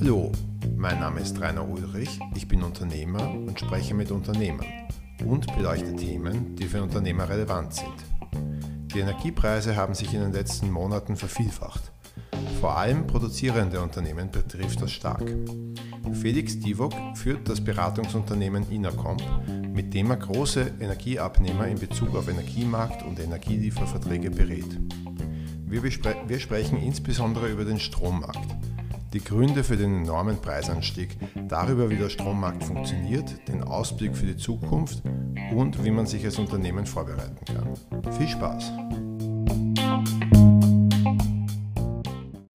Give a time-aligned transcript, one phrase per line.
[0.00, 0.30] Hallo,
[0.76, 4.66] mein Name ist Rainer Ulrich, ich bin Unternehmer und spreche mit Unternehmern
[5.24, 7.96] und beleuchte Themen, die für Unternehmer relevant sind.
[8.94, 11.90] Die Energiepreise haben sich in den letzten Monaten vervielfacht.
[12.60, 15.34] Vor allem produzierende Unternehmen betrifft das stark.
[16.12, 19.22] Felix Divok führt das Beratungsunternehmen Innercomp,
[19.72, 24.78] mit dem er große Energieabnehmer in Bezug auf Energiemarkt und Energielieferverträge berät.
[25.70, 28.56] Wir, wir sprechen insbesondere über den Strommarkt,
[29.12, 31.10] die Gründe für den enormen Preisanstieg,
[31.46, 35.02] darüber, wie der Strommarkt funktioniert, den Ausblick für die Zukunft
[35.52, 38.12] und wie man sich als Unternehmen vorbereiten kann.
[38.14, 38.72] Viel Spaß!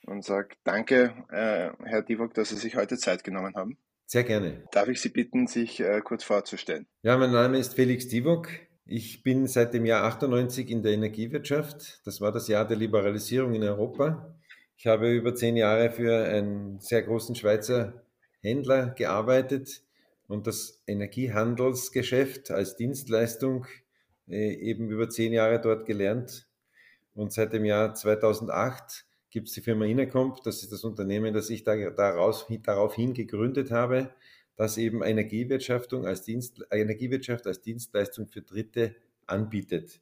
[0.08, 3.78] Und sage danke, äh, Herr Divok, dass Sie sich heute Zeit genommen haben.
[4.08, 4.64] Sehr gerne.
[4.72, 6.88] Darf ich Sie bitten, sich äh, kurz vorzustellen?
[7.04, 8.48] Ja, mein Name ist Felix Divok.
[8.86, 12.06] Ich bin seit dem Jahr 98 in der Energiewirtschaft.
[12.06, 14.36] Das war das Jahr der Liberalisierung in Europa.
[14.78, 18.04] Ich habe über zehn Jahre für einen sehr großen Schweizer
[18.42, 19.84] Händler gearbeitet
[20.28, 23.68] und das Energiehandelsgeschäft als Dienstleistung
[24.28, 26.46] äh, eben über zehn Jahre dort gelernt.
[27.16, 30.44] Und seit dem Jahr 2008 gibt es die Firma Innercomp.
[30.44, 34.10] Das ist das Unternehmen, das ich da, daraus, daraufhin gegründet habe
[34.56, 40.02] das eben Energiewirtschaftung als Dienst, Energiewirtschaft als Dienstleistung für Dritte anbietet.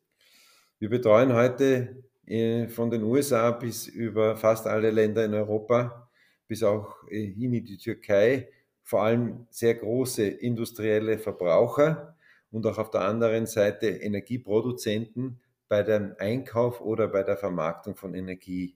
[0.80, 6.10] Wir betreuen heute äh, von den USA bis über fast alle Länder in Europa,
[6.48, 8.50] bis auch äh, hin in die Türkei,
[8.84, 12.18] vor allem sehr große industrielle Verbraucher
[12.52, 18.14] und auch auf der anderen Seite Energieproduzenten bei dem Einkauf oder bei der Vermarktung von
[18.14, 18.76] Energie.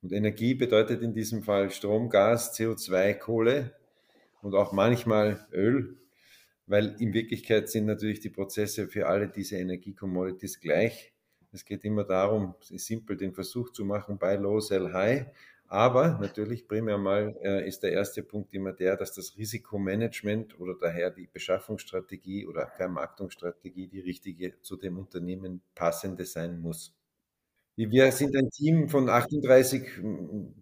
[0.00, 3.74] Und Energie bedeutet in diesem Fall Strom, Gas, CO2, Kohle
[4.46, 5.96] und auch manchmal Öl,
[6.68, 11.12] weil in Wirklichkeit sind natürlich die Prozesse für alle diese Energiecommodities gleich.
[11.50, 15.26] Es geht immer darum, simpel den Versuch zu machen, buy low, sell high.
[15.66, 20.76] Aber natürlich primär mal äh, ist der erste Punkt immer der, dass das Risikomanagement oder
[20.80, 26.94] daher die Beschaffungsstrategie oder Vermarktungsstrategie die richtige zu dem Unternehmen passende sein muss.
[27.78, 29.82] Wir sind ein Team von 38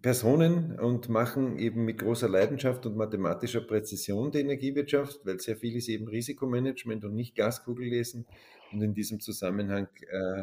[0.01, 5.77] Personen und machen eben mit großer Leidenschaft und mathematischer Präzision die Energiewirtschaft, weil sehr viel
[5.77, 8.25] ist eben Risikomanagement und nicht Gaskugel lesen.
[8.73, 10.41] Und in diesem Zusammenhang äh,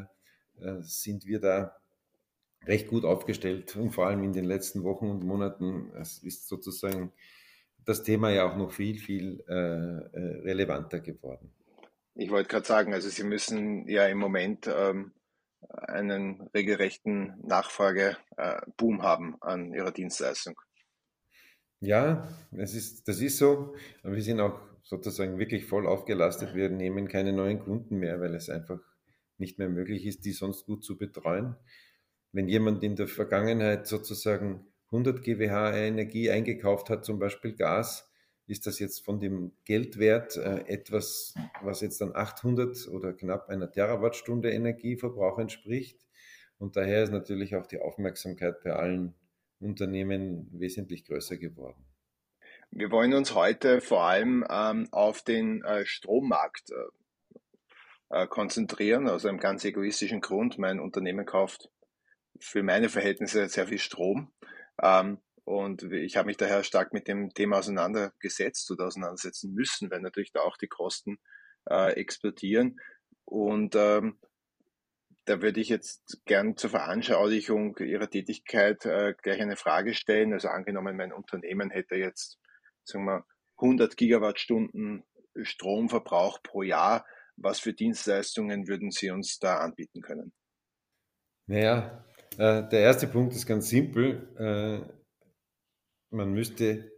[0.65, 1.77] äh, sind wir da
[2.65, 7.13] recht gut aufgestellt und vor allem in den letzten Wochen und Monaten ist sozusagen
[7.85, 11.53] das Thema ja auch noch viel, viel äh, äh relevanter geworden.
[12.15, 15.13] Ich wollte gerade sagen, also Sie müssen ja im Moment ähm
[15.71, 20.55] einen regelrechten Nachfrageboom haben an ihrer Dienstleistung.
[21.81, 23.75] Ja, das ist, das ist so.
[24.05, 26.55] Wir sind auch sozusagen wirklich voll aufgelastet.
[26.55, 28.81] Wir nehmen keine neuen Kunden mehr, weil es einfach
[29.39, 31.57] nicht mehr möglich ist, die sonst gut zu betreuen.
[32.31, 38.12] Wenn jemand in der Vergangenheit sozusagen 100 GWh Energie eingekauft hat, zum Beispiel Gas,
[38.47, 43.71] ist das jetzt von dem Geldwert äh, etwas, was jetzt dann 800 oder knapp einer
[43.71, 46.01] Terawattstunde Energieverbrauch entspricht.
[46.59, 49.15] Und daher ist natürlich auch die Aufmerksamkeit bei allen
[49.61, 51.85] Unternehmen wesentlich größer geworden.
[52.71, 59.27] Wir wollen uns heute vor allem ähm, auf den äh, Strommarkt äh, äh konzentrieren, aus
[59.27, 60.59] einem ganz egoistischen Grund.
[60.59, 61.71] Mein Unternehmen kauft
[62.41, 64.33] für meine Verhältnisse sehr viel Strom.
[64.83, 65.19] Ähm,
[65.53, 70.33] und ich habe mich daher stark mit dem Thema auseinandergesetzt oder auseinandersetzen müssen, weil natürlich
[70.33, 71.19] da auch die Kosten
[71.69, 72.81] äh, explodieren.
[73.27, 74.19] Und ähm,
[75.27, 80.33] da würde ich jetzt gern zur Veranschaulichung Ihrer Tätigkeit äh, gleich eine Frage stellen.
[80.33, 82.39] Also angenommen, mein Unternehmen hätte jetzt,
[82.85, 83.27] sagen wir,
[83.59, 85.05] 100 Gigawattstunden
[85.41, 87.05] Stromverbrauch pro Jahr.
[87.37, 90.33] Was für Dienstleistungen würden Sie uns da anbieten können?
[91.47, 92.07] Naja,
[92.39, 94.89] äh, der erste Punkt ist ganz simpel.
[94.89, 95.02] Äh,
[96.13, 96.93] man müsste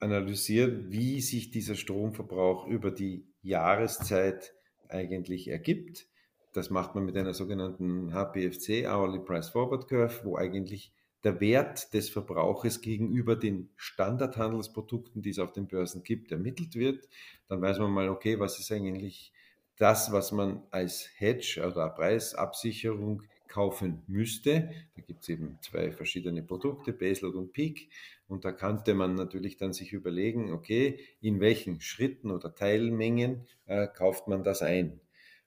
[0.00, 4.54] analysieren, wie sich dieser Stromverbrauch über die Jahreszeit
[4.88, 6.06] eigentlich ergibt.
[6.52, 10.92] Das macht man mit einer sogenannten HPFC, Hourly Price Forward Curve, wo eigentlich
[11.24, 17.08] der Wert des Verbrauches gegenüber den Standardhandelsprodukten, die es auf den Börsen gibt, ermittelt wird.
[17.48, 19.32] Dann weiß man mal, okay, was ist eigentlich
[19.76, 23.22] das, was man als Hedge oder Preisabsicherung
[23.54, 24.68] kaufen müsste.
[24.96, 27.88] Da gibt es eben zwei verschiedene Produkte, Baseload und Peak.
[28.26, 33.86] Und da könnte man natürlich dann sich überlegen, okay, in welchen Schritten oder Teilmengen äh,
[33.86, 34.98] kauft man das ein.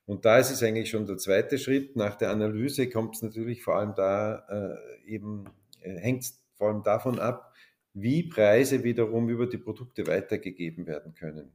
[0.05, 1.97] Und da ist es eigentlich schon der zweite Schritt.
[1.97, 5.43] Nach der Analyse kommt es natürlich vor allem da äh, eben,
[5.81, 7.53] äh, hängt es vor allem davon ab,
[7.93, 11.51] wie Preise wiederum über die Produkte weitergegeben werden können.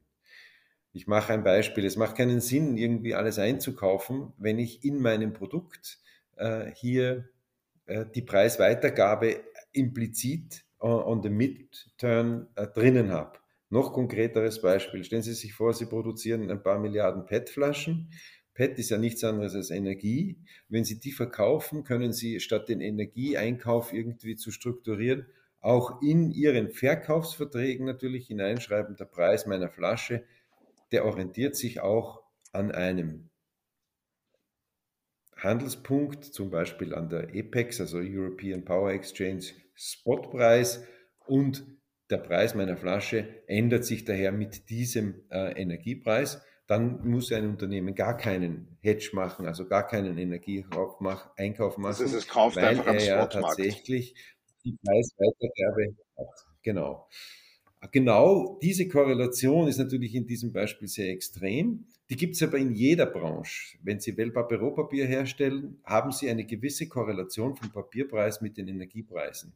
[0.91, 1.83] Ich mache ein Beispiel.
[1.83, 5.97] Es macht keinen Sinn, irgendwie alles einzukaufen, wenn ich in meinem Produkt
[6.75, 7.29] hier
[7.85, 9.43] äh, die Preisweitergabe
[9.73, 13.39] implizit on the midturn äh, drinnen habe.
[13.69, 15.03] Noch konkreteres Beispiel.
[15.03, 18.11] Stellen Sie sich vor, Sie produzieren ein paar Milliarden PET-Flaschen.
[18.53, 20.37] PET ist ja nichts anderes als Energie.
[20.67, 25.25] Wenn Sie die verkaufen, können Sie statt den Energieeinkauf irgendwie zu strukturieren,
[25.59, 30.23] auch in Ihren Verkaufsverträgen natürlich hineinschreiben, der Preis meiner Flasche,
[30.91, 32.21] der orientiert sich auch
[32.51, 33.29] an einem
[35.43, 39.43] Handelspunkt, zum Beispiel an der EPEX, also European Power Exchange
[39.75, 40.83] Spotpreis
[41.25, 41.65] und
[42.09, 46.41] der Preis meiner Flasche ändert sich daher mit diesem äh, Energiepreis.
[46.67, 52.13] Dann muss ein Unternehmen gar keinen Hedge machen, also gar keinen Energieeinkauf machen, das ist,
[52.13, 54.15] es kauft weil einfach er ja tatsächlich
[54.63, 56.45] die Preisweitergabe hat.
[56.61, 57.07] Genau.
[57.91, 61.85] Genau diese Korrelation ist natürlich in diesem Beispiel sehr extrem.
[62.13, 63.75] Die gibt es aber in jeder Branche.
[63.81, 69.51] Wenn Sie Wellpapier herstellen, haben Sie eine gewisse Korrelation vom Papierpreis mit den Energiepreisen.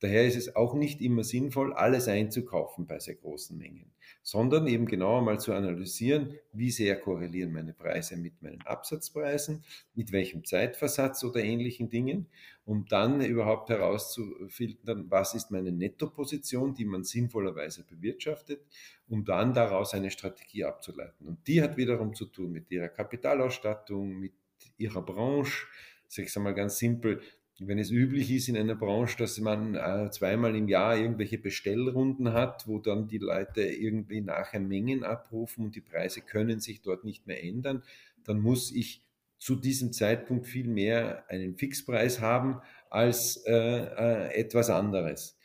[0.00, 3.92] Daher ist es auch nicht immer sinnvoll, alles einzukaufen bei sehr großen Mengen,
[4.22, 9.62] sondern eben genauer mal zu analysieren, wie sehr korrelieren meine Preise mit meinen Absatzpreisen,
[9.94, 12.28] mit welchem Zeitversatz oder ähnlichen Dingen,
[12.64, 18.64] um dann überhaupt herauszufiltern, was ist meine Nettoposition, die man sinnvollerweise bewirtschaftet,
[19.06, 21.26] um dann daraus eine Strategie abzuleiten.
[21.26, 24.32] Und die hat wiederum zu tun mit ihrer Kapitalausstattung, mit
[24.78, 25.66] ihrer Branche,
[26.08, 27.20] sag ich mal ganz simpel,
[27.62, 32.32] wenn es üblich ist in einer Branche, dass man äh, zweimal im Jahr irgendwelche Bestellrunden
[32.32, 37.04] hat, wo dann die Leute irgendwie nachher Mengen abrufen und die Preise können sich dort
[37.04, 37.82] nicht mehr ändern,
[38.24, 39.02] dann muss ich
[39.38, 45.38] zu diesem Zeitpunkt viel mehr einen Fixpreis haben als äh, äh, etwas anderes.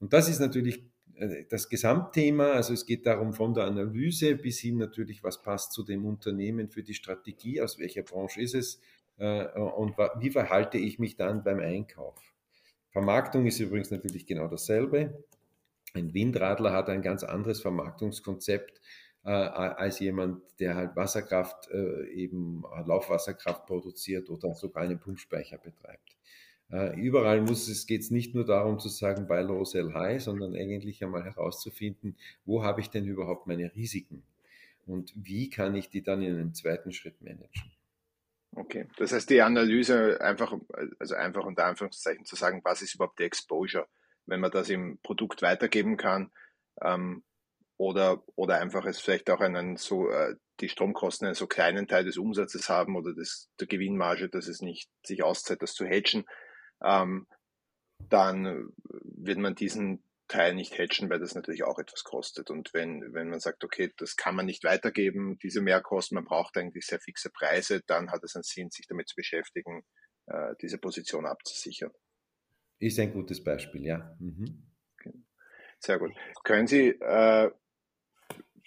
[0.00, 0.84] Und das ist natürlich
[1.14, 2.52] äh, das Gesamtthema.
[2.52, 6.68] Also es geht darum von der Analyse bis hin natürlich, was passt zu dem Unternehmen
[6.68, 8.80] für die Strategie, aus welcher Branche ist es,
[9.20, 12.18] und wie verhalte ich mich dann beim Einkauf.
[12.90, 15.24] Vermarktung ist übrigens natürlich genau dasselbe.
[15.94, 18.80] Ein Windradler hat ein ganz anderes Vermarktungskonzept
[19.24, 26.16] äh, als jemand, der halt Wasserkraft, äh, eben Laufwasserkraft produziert oder sogar einen Pumpspeicher betreibt.
[26.70, 30.22] Äh, überall muss es, geht es nicht nur darum zu sagen, buy low, sell high,
[30.22, 34.22] sondern eigentlich einmal herauszufinden, wo habe ich denn überhaupt meine Risiken
[34.86, 37.72] und wie kann ich die dann in einem zweiten Schritt managen.
[38.52, 40.54] Okay, das heißt die Analyse einfach,
[40.98, 43.86] also einfach unter Anführungszeichen zu sagen, was ist überhaupt die Exposure,
[44.26, 46.32] wenn man das im Produkt weitergeben kann
[46.82, 47.22] ähm,
[47.76, 52.04] oder, oder einfach es vielleicht auch einen so, äh, die Stromkosten einen so kleinen Teil
[52.04, 56.24] des Umsatzes haben oder des, der Gewinnmarge, dass es nicht sich auszahlt, das zu hedgen,
[56.82, 57.26] ähm,
[58.08, 62.50] dann wird man diesen Teil nicht hedgen, weil das natürlich auch etwas kostet.
[62.50, 66.56] Und wenn, wenn man sagt, okay, das kann man nicht weitergeben, diese Mehrkosten, man braucht
[66.56, 69.82] eigentlich sehr fixe Preise, dann hat es einen Sinn, sich damit zu beschäftigen,
[70.26, 71.90] äh, diese Position abzusichern.
[72.78, 74.16] Ist ein gutes Beispiel, ja.
[74.18, 74.66] Mhm.
[75.78, 76.12] Sehr gut.
[76.44, 77.50] Können Sie äh,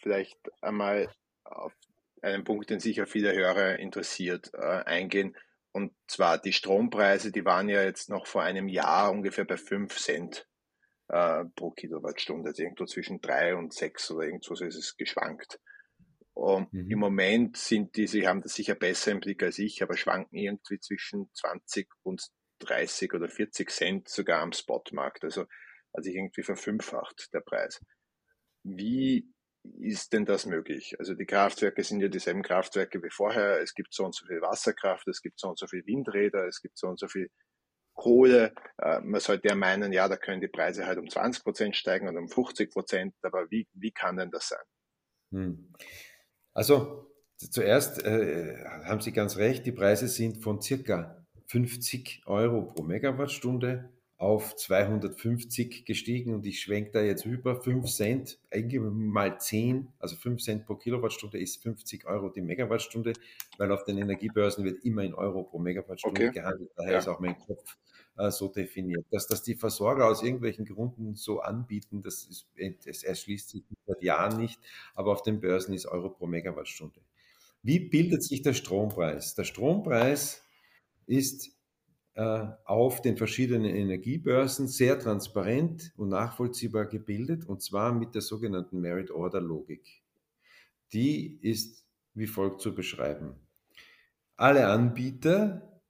[0.02, 1.12] vielleicht einmal
[1.44, 1.74] auf
[2.22, 5.38] einen Punkt, den sicher viele Hörer interessiert, äh, eingehen?
[5.72, 9.96] Und zwar die Strompreise, die waren ja jetzt noch vor einem Jahr ungefähr bei 5
[9.98, 10.48] Cent
[11.10, 12.50] äh, pro Kilowattstunde.
[12.50, 15.60] Also irgendwo zwischen drei und sechs oder irgendwo so ist es geschwankt.
[16.34, 16.90] Und mhm.
[16.90, 20.38] Im Moment sind die, Sie haben das sicher besser im Blick als ich, aber schwanken
[20.38, 22.24] irgendwie zwischen 20 und
[22.60, 25.24] 30 oder 40 Cent sogar am Spotmarkt.
[25.24, 25.46] Also
[25.96, 27.82] hat sich irgendwie verfünffacht der Preis.
[28.64, 29.30] Wie
[29.80, 30.96] ist denn das möglich?
[31.00, 33.62] Also die Kraftwerke sind ja dieselben Kraftwerke wie vorher.
[33.62, 36.62] Es gibt so und so viel Wasserkraft, es gibt so und so viel Windräder, es
[36.62, 37.30] gibt so und so viel
[37.94, 38.54] Kohle.
[38.78, 42.08] Äh, man sollte ja meinen, ja, da können die Preise halt um 20 Prozent steigen
[42.08, 44.66] oder um 50 Prozent, aber wie, wie kann denn das sein?
[45.32, 45.74] Hm.
[46.54, 52.84] Also zuerst äh, haben Sie ganz recht, die Preise sind von circa 50 Euro pro
[52.84, 59.90] Megawattstunde auf 250 gestiegen und ich schwenke da jetzt über 5 Cent, eigentlich mal 10,
[60.00, 63.14] also 5 Cent pro Kilowattstunde ist 50 Euro die Megawattstunde,
[63.58, 66.32] weil auf den Energiebörsen wird immer in Euro pro Megawattstunde okay.
[66.32, 66.72] gehandelt.
[66.76, 67.00] Daher ja.
[67.00, 67.78] ist auch mein Kopf
[68.18, 69.06] äh, so definiert.
[69.12, 72.48] Dass das die Versorger aus irgendwelchen Gründen so anbieten, das, ist,
[72.86, 74.60] das erschließt sich seit Jahren nicht,
[74.96, 77.02] aber auf den Börsen ist Euro pro Megawattstunde.
[77.64, 79.36] Wie bildet sich der Strompreis?
[79.36, 80.44] Der Strompreis
[81.08, 81.52] ist
[82.16, 89.10] auf den verschiedenen Energiebörsen sehr transparent und nachvollziehbar gebildet, und zwar mit der sogenannten Merit
[89.10, 90.04] Order Logik.
[90.94, 93.36] Die ist wie folgt zu beschreiben.
[94.36, 95.82] Alle Anbieter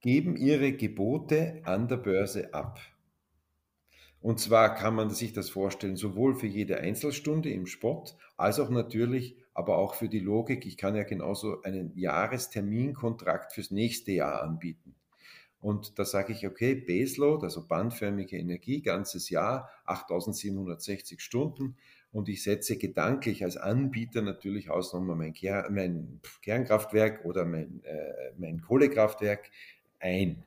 [0.00, 2.80] geben ihre Gebote an der Börse ab.
[4.20, 8.04] Und zwar kann man sich das vorstellen, sowohl für jede Einzelstunde im Spot,
[8.36, 10.66] als auch natürlich, aber auch für die Logik.
[10.66, 14.95] Ich kann ja genauso einen Jahresterminkontrakt fürs nächste Jahr anbieten.
[15.66, 21.76] Und da sage ich, okay, Baseload, also bandförmige Energie, ganzes Jahr, 8760 Stunden.
[22.12, 27.82] Und ich setze gedanklich als Anbieter natürlich aus nochmal mein, Ker mein Kernkraftwerk oder mein,
[27.82, 29.50] äh, mein Kohlekraftwerk
[29.98, 30.44] ein.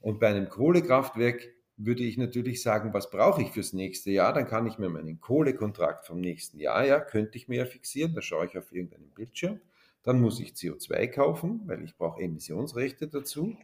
[0.00, 4.32] Und bei einem Kohlekraftwerk würde ich natürlich sagen, was brauche ich fürs nächste Jahr?
[4.32, 8.14] Dann kann ich mir meinen Kohlekontrakt vom nächsten Jahr, ja, könnte ich mir ja fixieren.
[8.14, 9.60] Da schaue ich auf irgendeinen Bildschirm.
[10.02, 13.56] Dann muss ich CO2 kaufen, weil ich brauche Emissionsrechte dazu.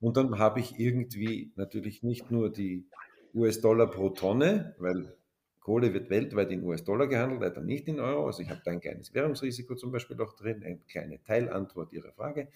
[0.00, 2.86] Und dann habe ich irgendwie natürlich nicht nur die
[3.34, 5.14] US-Dollar pro Tonne, weil
[5.60, 8.26] Kohle wird weltweit in US-Dollar gehandelt, leider nicht in Euro.
[8.26, 12.12] Also ich habe da ein kleines Währungsrisiko zum Beispiel auch drin, eine kleine Teilantwort Ihrer
[12.12, 12.48] Frage.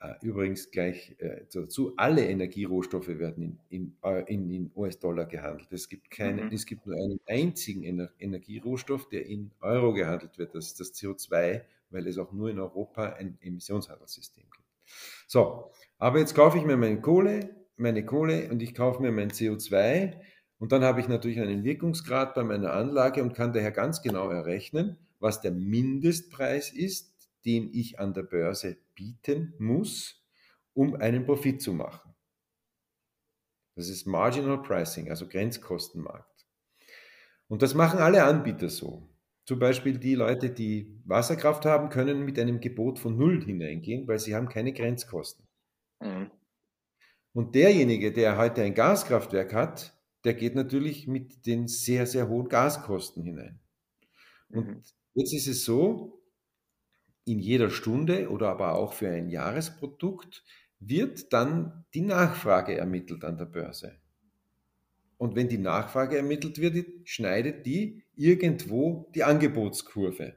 [0.00, 5.72] Äh, äh, übrigens gleich äh, dazu, alle Energierohstoffe werden in, in, in, in US-Dollar gehandelt.
[5.72, 6.52] Es gibt, keine, mhm.
[6.52, 10.94] es gibt nur einen einzigen Ener Energierohstoff, der in Euro gehandelt wird, das ist das
[10.94, 14.64] CO2, weil es auch nur in Europa ein Emissionshandelssystem gibt.
[15.26, 19.30] So, aber jetzt kaufe ich mir meine Kohle, meine Kohle und ich kaufe mir mein
[19.30, 20.14] CO2
[20.58, 24.30] und dann habe ich natürlich einen Wirkungsgrad bei meiner Anlage und kann daher ganz genau
[24.30, 27.14] errechnen, was der Mindestpreis ist,
[27.44, 30.24] den ich an der Börse bieten muss,
[30.74, 32.14] um einen Profit zu machen.
[33.74, 36.46] Das ist Marginal Pricing, also Grenzkostenmarkt.
[37.48, 39.08] Und das machen alle Anbieter so.
[39.44, 44.18] Zum Beispiel die Leute, die Wasserkraft haben, können mit einem Gebot von Null hineingehen, weil
[44.18, 45.46] sie haben keine Grenzkosten.
[46.00, 46.30] Mhm.
[47.32, 52.48] Und derjenige, der heute ein Gaskraftwerk hat, der geht natürlich mit den sehr, sehr hohen
[52.48, 53.60] Gaskosten hinein.
[54.50, 54.82] Und mhm.
[55.14, 56.17] jetzt ist es so,
[57.28, 60.44] in jeder Stunde oder aber auch für ein Jahresprodukt
[60.80, 63.96] wird dann die Nachfrage ermittelt an der Börse.
[65.16, 70.36] Und wenn die Nachfrage ermittelt wird, schneidet die irgendwo die Angebotskurve.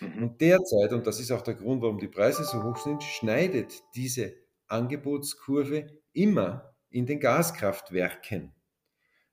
[0.00, 0.22] Mhm.
[0.22, 3.82] Und derzeit, und das ist auch der Grund, warum die Preise so hoch sind, schneidet
[3.94, 4.34] diese
[4.66, 8.52] Angebotskurve immer in den Gaskraftwerken.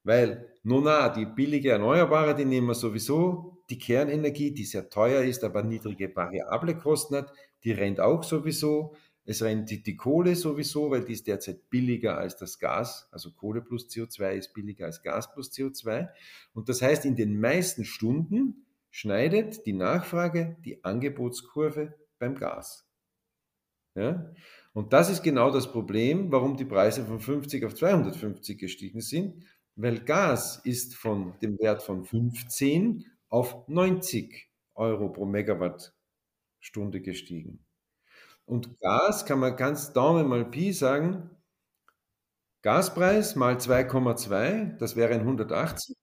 [0.04, 5.44] Weil, nona, die billige Erneuerbare, die nehmen wir sowieso, die Kernenergie, die sehr teuer ist,
[5.44, 7.32] aber niedrige variable Kosten hat,
[7.64, 8.96] die rennt auch sowieso.
[9.26, 13.08] Es rennt die, die, Kohle sowieso, weil die ist derzeit billiger als das Gas.
[13.12, 16.10] Also Kohle plus CO2 ist billiger als Gas plus CO2.
[16.54, 22.88] Und das heißt, in den meisten Stunden schneidet die Nachfrage die Angebotskurve beim Gas.
[23.94, 24.34] Ja?
[24.74, 29.46] Und das ist genau das Problem, warum die Preise von 50 auf 250 gestiegen sind,
[29.76, 37.66] weil Gas ist von dem Wert von 15 auf 90 Euro pro Megawattstunde gestiegen.
[38.46, 41.30] Und Gas kann man ganz Daumen mal Pi sagen,
[42.62, 45.96] Gaspreis mal 2,2, das wären 180,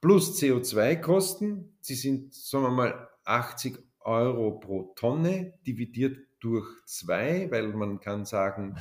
[0.00, 7.68] plus CO2-Kosten, sie sind, sagen wir mal, 80 Euro pro Tonne, dividiert durch 2, weil
[7.68, 8.76] man kann sagen,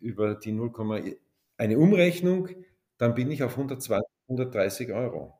[0.00, 1.18] über die 0,
[1.56, 2.48] eine Umrechnung,
[2.96, 5.39] dann bin ich auf 120, 130 Euro.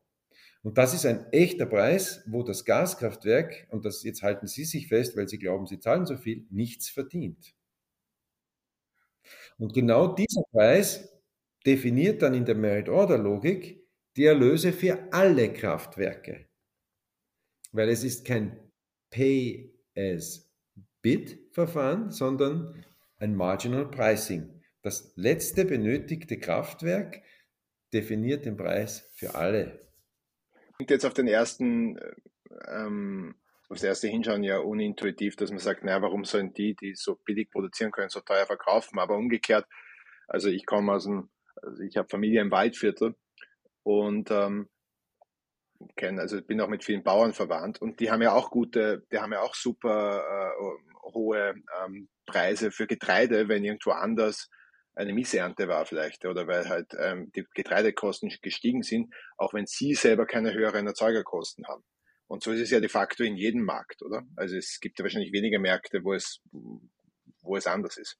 [0.62, 4.88] Und das ist ein echter Preis, wo das Gaskraftwerk, und das jetzt halten Sie sich
[4.88, 7.54] fest, weil Sie glauben, Sie zahlen so viel, nichts verdient.
[9.58, 11.08] Und genau dieser Preis
[11.64, 13.80] definiert dann in der Merit-Order-Logik
[14.16, 16.48] die Erlöse für alle Kraftwerke.
[17.72, 18.70] Weil es ist kein
[19.10, 22.84] Pay-as-Bid-Verfahren, sondern
[23.16, 24.62] ein Marginal Pricing.
[24.82, 27.22] Das letzte benötigte Kraftwerk
[27.92, 29.89] definiert den Preis für alle
[30.80, 31.98] klingt jetzt auf den ersten,
[32.68, 33.34] ähm,
[33.68, 37.50] aufs erste Hinschauen ja unintuitiv, dass man sagt, naja, warum sollen die, die so billig
[37.50, 38.98] produzieren können, so teuer verkaufen?
[38.98, 39.66] Aber umgekehrt,
[40.26, 41.28] also ich komme aus dem,
[41.60, 43.14] also ich habe Familie im Waldviertel
[43.82, 44.70] und ähm,
[45.96, 49.18] kenne, also bin auch mit vielen Bauern verwandt und die haben ja auch gute, die
[49.18, 54.48] haben ja auch super äh, hohe ähm, Preise für Getreide, wenn irgendwo anders
[55.00, 59.94] eine Missernte war vielleicht oder weil halt ähm, die Getreidekosten gestiegen sind, auch wenn sie
[59.94, 61.82] selber keine höheren Erzeugerkosten haben.
[62.26, 64.22] Und so ist es ja de facto in jedem Markt, oder?
[64.36, 66.40] Also es gibt ja wahrscheinlich weniger Märkte, wo es,
[67.42, 68.18] wo es anders ist.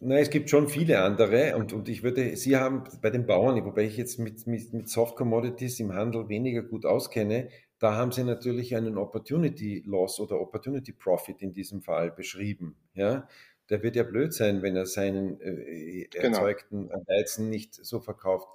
[0.00, 3.64] Nein, es gibt schon viele andere und, und ich würde, Sie haben bei den Bauern,
[3.64, 8.12] wobei ich jetzt mit, mit, mit Soft Commodities im Handel weniger gut auskenne, da haben
[8.12, 12.76] Sie natürlich einen Opportunity Loss oder Opportunity Profit in diesem Fall beschrieben.
[12.94, 13.28] Ja?
[13.70, 16.26] Der wird ja blöd sein, wenn er seinen äh, genau.
[16.28, 17.04] erzeugten genau.
[17.06, 18.48] Weizen nicht so verkauft.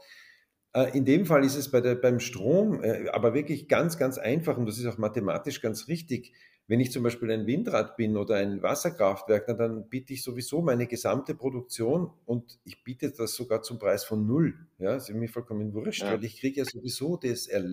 [0.74, 4.18] Äh, in dem Fall ist es bei der, beim Strom äh, aber wirklich ganz, ganz
[4.18, 6.34] einfach und das ist auch mathematisch ganz richtig.
[6.70, 10.62] Wenn ich zum Beispiel ein Windrad bin oder ein Wasserkraftwerk, dann, dann biete ich sowieso
[10.62, 14.54] meine gesamte Produktion und ich biete das sogar zum Preis von null.
[14.78, 16.12] Ja, das ist mir vollkommen wurscht, ja.
[16.12, 17.64] weil ich kriege ja sowieso das er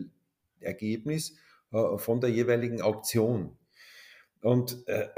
[0.60, 1.36] Ergebnis
[1.72, 3.56] äh, von der jeweiligen Auktion.
[4.40, 5.08] Und äh,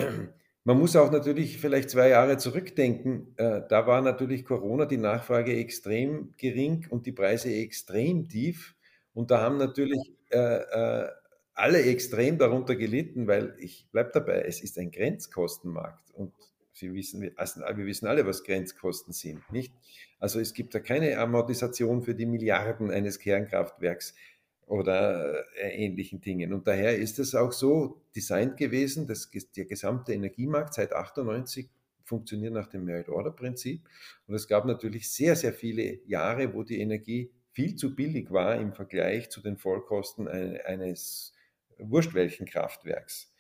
[0.67, 3.33] Man muss auch natürlich vielleicht zwei Jahre zurückdenken.
[3.37, 8.75] Äh, da war natürlich Corona die Nachfrage extrem gering und die Preise extrem tief.
[9.15, 11.09] Und da haben natürlich äh, äh,
[11.55, 16.33] alle extrem darunter gelitten, weil ich bleibe dabei, es ist ein Grenzkostenmarkt und
[16.73, 19.73] Sie wissen, also wir wissen alle, was Grenzkosten sind, nicht?
[20.19, 24.15] Also es gibt da keine Amortisation für die Milliarden eines Kernkraftwerks
[24.67, 26.53] oder äh, ähnlichen Dingen.
[26.53, 31.71] Und daher ist es auch so designt gewesen, dass der gesamte Energiemarkt seit 98
[32.05, 33.83] funktioniert nach dem Merit-Order-Prinzip.
[34.27, 38.57] Und es gab natürlich sehr, sehr viele Jahre, wo die Energie viel zu billig war
[38.61, 41.33] im Vergleich zu den Vollkosten eines
[41.79, 43.33] wurscht welchen Kraftwerks.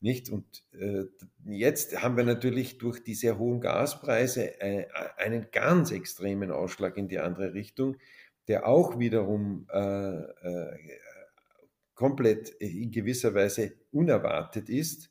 [0.00, 0.28] Nicht?
[0.28, 1.04] Und äh,
[1.44, 7.08] jetzt haben wir natürlich durch die sehr hohen Gaspreise äh, einen ganz extremen Ausschlag in
[7.08, 7.96] die andere Richtung
[8.48, 10.78] der auch wiederum äh, äh,
[11.94, 15.10] komplett in gewisser Weise unerwartet ist.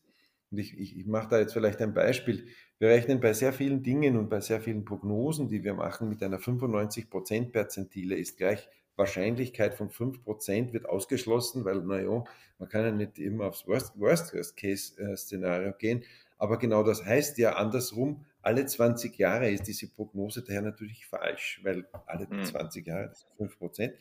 [0.52, 2.48] Und ich, ich, ich mache da jetzt vielleicht ein Beispiel.
[2.78, 6.22] Wir rechnen bei sehr vielen Dingen und bei sehr vielen Prognosen, die wir machen, mit
[6.22, 12.24] einer 95% Perzentile ist gleich Wahrscheinlichkeit von 5% wird ausgeschlossen, weil, naja,
[12.60, 16.06] man kann ja nicht immer aufs Worst-Case-Szenario gehen.
[16.38, 21.60] Aber genau das heißt ja andersrum, alle 20 Jahre ist diese Prognose daher natürlich falsch,
[21.64, 22.46] weil alle hm.
[22.46, 23.94] 20 Jahre, das sind 5 Prozent.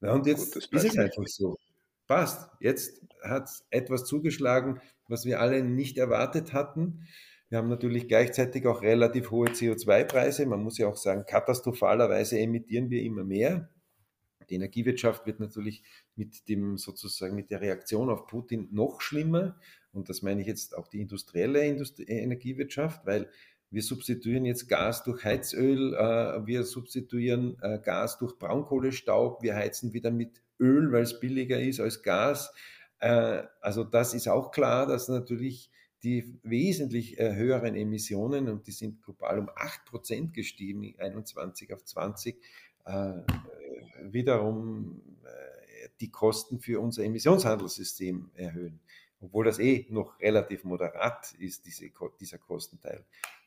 [0.00, 1.56] Ja, und jetzt Gut, ist es einfach so.
[2.08, 2.50] Passt.
[2.60, 7.06] Jetzt hat es etwas zugeschlagen, was wir alle nicht erwartet hatten.
[7.48, 10.46] Wir haben natürlich gleichzeitig auch relativ hohe CO2-Preise.
[10.46, 13.70] Man muss ja auch sagen, katastrophalerweise emittieren wir immer mehr.
[14.50, 15.84] Die Energiewirtschaft wird natürlich
[16.16, 19.56] mit dem sozusagen mit der Reaktion auf Putin noch schlimmer.
[19.92, 23.30] Und das meine ich jetzt auch die industrielle Industrie Energiewirtschaft, weil
[23.72, 29.94] wir substituieren jetzt Gas durch Heizöl, äh, wir substituieren äh, Gas durch Braunkohlestaub, wir heizen
[29.94, 32.52] wieder mit Öl, weil es billiger ist als Gas.
[32.98, 35.70] Äh, also das ist auch klar, dass natürlich
[36.02, 42.42] die wesentlich höheren Emissionen, und die sind global um 8% gestiegen, 21 auf 20,
[44.10, 45.00] wiederum
[46.00, 48.80] die Kosten für unser Emissionshandelssystem erhöhen
[49.20, 53.04] obwohl das eh noch relativ moderat ist, diese, dieser Kostenteil.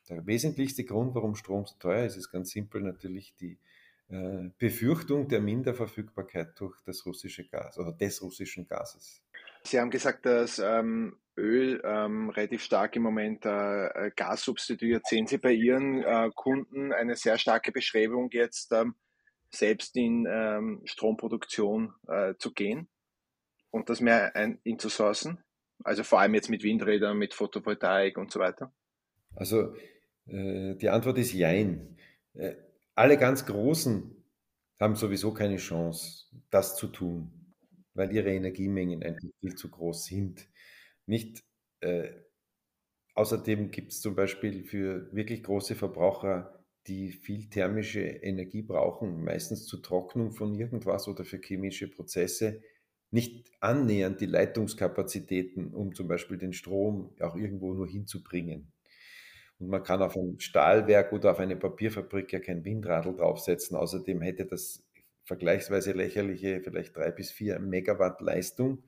[0.08, 3.58] Der wesentlichste Grund, warum Strom so teuer ist, ist ganz simpel natürlich die
[4.08, 9.22] äh, Befürchtung der Minderverfügbarkeit durch das russische Gas oder des russischen Gases.
[9.64, 15.04] Sie haben gesagt, dass ähm, Öl ähm, relativ stark im Moment äh, Gas substituiert.
[15.06, 18.94] Sehen Sie bei Ihren äh, Kunden eine sehr starke Bestrebung, jetzt ähm,
[19.50, 22.88] selbst in ähm, Stromproduktion äh, zu gehen
[23.70, 25.42] und das mehr ein, inzusourcen?
[25.82, 28.72] Also vor allem jetzt mit Windrädern, mit Photovoltaik und so weiter?
[29.34, 29.95] Also äh,
[30.26, 31.96] die Antwort ist Jein.
[32.34, 32.56] Äh,
[32.94, 34.24] alle ganz Großen
[34.80, 37.54] haben sowieso keine Chance, das zu tun,
[37.94, 40.48] weil ihre Energiemengen einfach viel zu groß sind.
[41.06, 41.44] Nicht,
[41.80, 42.10] äh,
[43.14, 49.66] außerdem gibt es zum Beispiel für wirklich große Verbraucher, die viel thermische Energie brauchen, meistens
[49.66, 52.62] zur Trocknung von irgendwas oder für chemische Prozesse,
[53.10, 58.72] nicht annähernd die Leitungskapazitäten, um zum Beispiel den Strom auch irgendwo nur hinzubringen.
[59.58, 63.76] Und man kann auf ein Stahlwerk oder auf eine Papierfabrik ja kein Windradl draufsetzen.
[63.76, 64.84] Außerdem hätte das
[65.24, 68.84] vergleichsweise lächerliche vielleicht drei bis vier Megawatt Leistung.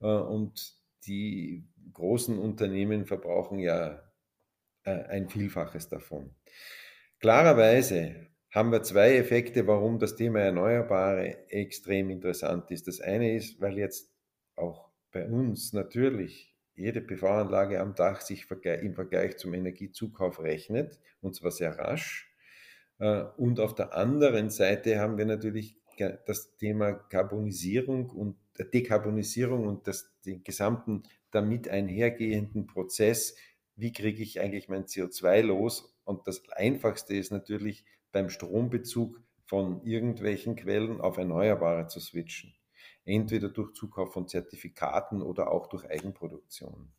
[0.00, 4.02] Äh, und die großen Unternehmen verbrauchen ja
[4.84, 6.34] äh, ein Vielfaches davon.
[7.18, 12.88] Klarerweise haben wir zwei Effekte, warum das Thema Erneuerbare extrem interessant ist.
[12.88, 14.12] Das eine ist, weil jetzt
[14.56, 16.49] auch bei uns natürlich
[16.80, 22.32] jede PV-Anlage am Dach sich im Vergleich zum Energiezukauf rechnet, und zwar sehr rasch.
[22.98, 25.76] Äh, und auf der anderen Seite haben wir natürlich
[26.26, 33.36] das Thema Karbonisierung und äh, Dekarbonisierung und das, den gesamten damit einhergehenden Prozess.
[33.76, 35.94] Wie kriege ich eigentlich mein CO2 los?
[36.04, 42.54] Und das Einfachste ist natürlich beim Strombezug von irgendwelchen Quellen auf Erneuerbare zu switchen
[43.04, 46.92] entweder durch Zukauf von Zertifikaten oder auch durch Eigenproduktion.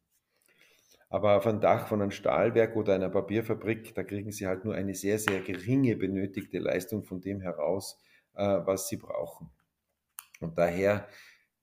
[1.09, 4.75] Aber auf ein Dach von einem Stahlwerk oder einer Papierfabrik, da kriegen Sie halt nur
[4.75, 7.99] eine sehr, sehr geringe benötigte Leistung von dem heraus,
[8.33, 9.49] äh, was Sie brauchen.
[10.39, 11.09] Und daher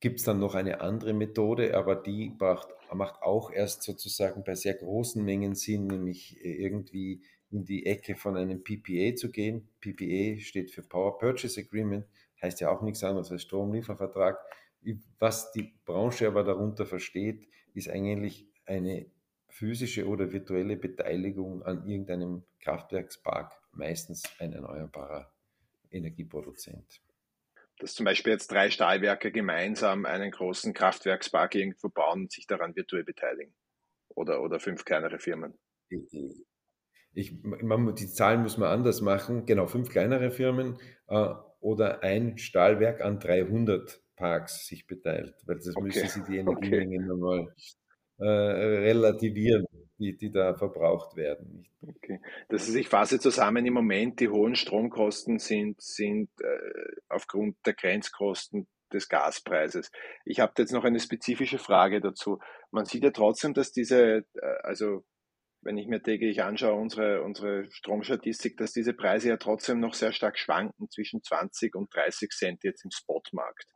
[0.00, 4.54] gibt es dann noch eine andere Methode, aber die braucht, macht auch erst sozusagen bei
[4.54, 9.68] sehr großen Mengen Sinn, nämlich äh, irgendwie in die Ecke von einem PPA zu gehen.
[9.80, 12.04] PPA steht für Power Purchase Agreement
[12.42, 14.38] heißt ja auch nichts anderes als Stromliefervertrag.
[15.18, 19.10] Was die Branche aber darunter versteht, ist eigentlich eine
[19.48, 25.32] physische oder virtuelle Beteiligung an irgendeinem Kraftwerkspark, meistens ein erneuerbarer
[25.90, 27.00] Energieproduzent.
[27.78, 32.74] Dass zum Beispiel jetzt drei Stahlwerke gemeinsam einen großen Kraftwerkspark irgendwo bauen und sich daran
[32.76, 33.54] virtuell beteiligen.
[34.08, 35.56] Oder, oder fünf kleinere Firmen.
[37.14, 39.46] ich, man, die Zahlen muss man anders machen.
[39.46, 45.76] Genau, fünf kleinere Firmen äh, oder ein Stahlwerk an 300 Parks sich beteiligt, weil das
[45.76, 45.84] okay.
[45.84, 47.08] müssen sie die Energiemengen okay.
[47.08, 47.54] nochmal
[48.18, 49.64] äh, relativieren,
[49.98, 51.64] die, die da verbraucht werden.
[51.82, 52.20] Okay.
[52.48, 57.74] Das ist, ich fasse zusammen im Moment, die hohen Stromkosten sind, sind äh, aufgrund der
[57.74, 59.90] Grenzkosten des Gaspreises.
[60.24, 62.38] Ich habe jetzt noch eine spezifische Frage dazu.
[62.70, 65.04] Man sieht ja trotzdem, dass diese, äh, also
[65.60, 70.12] wenn ich mir täglich anschaue, unsere, unsere Stromstatistik, dass diese Preise ja trotzdem noch sehr
[70.12, 73.72] stark schwanken zwischen 20 und 30 Cent jetzt im Spotmarkt.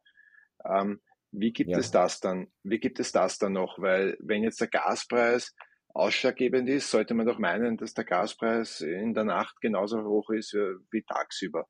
[0.65, 1.01] Ähm,
[1.33, 1.79] wie gibt ja.
[1.79, 2.49] es das dann?
[2.63, 3.79] Wie gibt es das dann noch?
[3.79, 5.55] Weil wenn jetzt der Gaspreis
[5.89, 10.55] ausschlaggebend ist, sollte man doch meinen, dass der Gaspreis in der Nacht genauso hoch ist
[10.55, 11.67] wie tagsüber.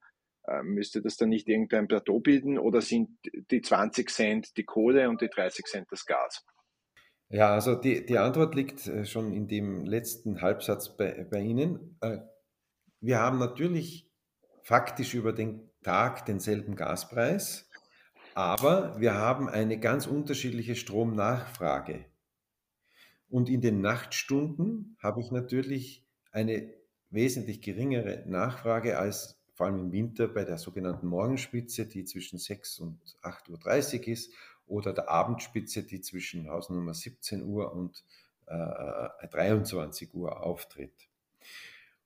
[0.49, 3.11] Ähm, müsste das dann nicht irgendein Plateau bilden oder sind
[3.51, 6.45] die 20 Cent die Kohle und die 30 Cent das Gas?
[7.33, 11.97] Ja, also die, die Antwort liegt äh, schon in dem letzten Halbsatz bei, bei Ihnen.
[12.03, 12.19] Äh,
[13.01, 14.07] wir haben natürlich
[14.63, 17.71] faktisch über den Tag denselben Gaspreis,
[18.35, 22.05] aber wir haben eine ganz unterschiedliche Stromnachfrage.
[23.31, 26.71] Und in den Nachtstunden habe ich natürlich eine
[27.09, 32.79] wesentlich geringere Nachfrage als vor allem im Winter bei der sogenannten Morgenspitze, die zwischen 6
[32.81, 34.33] und 8.30 Uhr ist
[34.67, 38.05] oder der Abendspitze, die zwischen Hausnummer 17 Uhr und
[38.47, 41.09] äh, 23 Uhr auftritt.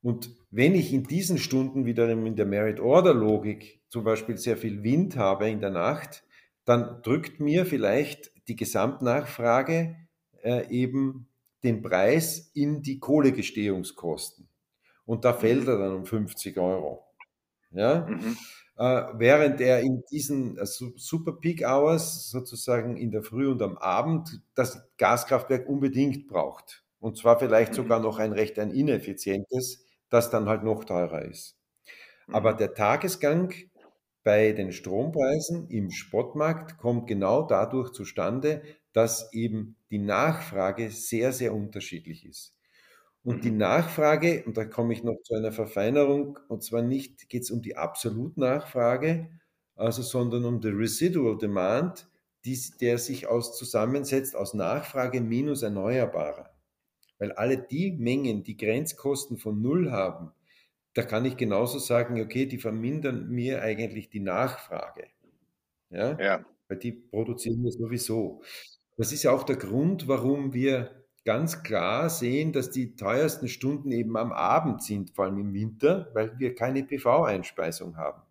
[0.03, 5.17] Und wenn ich in diesen Stunden wiederum in der Merit-Order-Logik zum Beispiel sehr viel Wind
[5.17, 6.25] habe in der Nacht,
[6.65, 9.97] dann drückt mir vielleicht die Gesamtnachfrage
[10.43, 11.29] äh, eben
[11.65, 14.49] den Preis in die Kohlegestehungskosten.
[15.05, 17.05] Und da fällt er dann um 50 Euro.
[17.71, 18.07] Ja?
[18.07, 23.63] Mhm äh, während er in diesen äh, Super Peak Hours sozusagen in der Früh und
[23.63, 26.85] am Abend das Gaskraftwerk unbedingt braucht.
[26.99, 27.77] Und zwar vielleicht mhm.
[27.77, 31.57] sogar noch ein recht ein ineffizientes, das dann halt noch teurer ist.
[32.29, 32.59] Aber mhm.
[32.59, 33.53] der Tagesgang
[34.25, 38.63] bei den Strompreisen im Spotmarkt kommt genau dadurch zustande,
[38.93, 42.56] dass eben die Nachfrage sehr, sehr unterschiedlich ist.
[43.27, 43.57] Und die mhm.
[43.57, 47.61] Nachfrage, und da komme ich noch zu einer Verfeinerung, und zwar nicht geht es um
[47.61, 49.29] die Absolutnachfrage,
[49.75, 52.09] also, sondern um die Residual Demand,
[52.45, 56.55] die, der sich aus zusammensetzt aus Nachfrage minus Erneuerbarer.
[57.19, 60.31] Weil alle die Mengen, die Grenzkosten von Null haben,
[60.95, 65.09] da kann ich genauso sagen, okay, die vermindern mir eigentlich die Nachfrage.
[65.91, 66.17] Ja?
[66.21, 66.45] ja.
[66.69, 68.43] Weil die produzieren wir sowieso.
[68.97, 70.96] Das ist ja auch der Grund, warum wir
[71.27, 76.09] ganz klar sehen, dass die teuersten Stunden eben am Abend sind, vor allem im Winter,
[76.15, 78.23] weil wir keine PV-Einspeisung haben.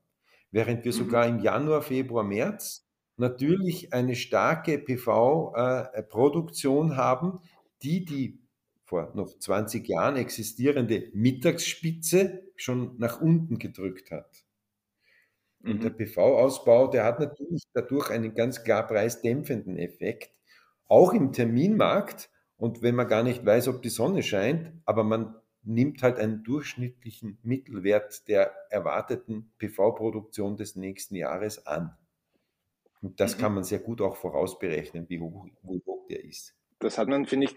[0.51, 0.97] Während wir mhm.
[0.97, 7.39] sogar im Januar, Februar, März natürlich eine starke PV-Produktion haben,
[7.83, 8.39] die die
[8.85, 14.45] vor noch 20 Jahren existierende Mittagsspitze schon nach unten gedrückt hat.
[15.63, 15.97] Und der mhm.
[15.97, 20.31] PV-Ausbau, der hat natürlich dadurch einen ganz klar preisdämpfenden Effekt,
[20.87, 25.35] auch im Terminmarkt, und wenn man gar nicht weiß, ob die Sonne scheint, aber man
[25.63, 31.97] nimmt halt einen durchschnittlichen Mittelwert der erwarteten PV-Produktion des nächsten Jahres an.
[33.01, 33.41] Und das mhm.
[33.41, 36.55] kann man sehr gut auch vorausberechnen, wie hoch, wie hoch der ist.
[36.79, 37.55] Das hat man, finde ich,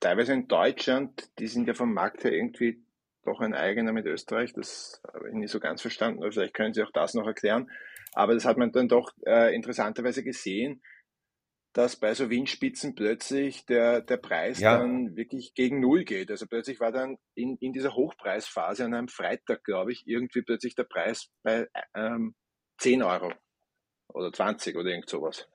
[0.00, 2.82] teilweise in Deutschland, die sind ja vom Markt her irgendwie
[3.24, 4.52] doch ein eigener mit Österreich.
[4.52, 6.22] Das habe ich nicht so ganz verstanden.
[6.22, 7.70] Aber vielleicht können Sie auch das noch erklären.
[8.12, 10.82] Aber das hat man dann doch äh, interessanterweise gesehen,
[11.72, 14.78] dass bei so Windspitzen plötzlich der, der Preis ja.
[14.78, 16.30] dann wirklich gegen Null geht.
[16.30, 20.74] Also plötzlich war dann in, in dieser Hochpreisphase an einem Freitag, glaube ich, irgendwie plötzlich
[20.74, 22.34] der Preis bei ähm,
[22.78, 23.32] 10 Euro
[24.08, 25.48] oder 20 oder irgend sowas.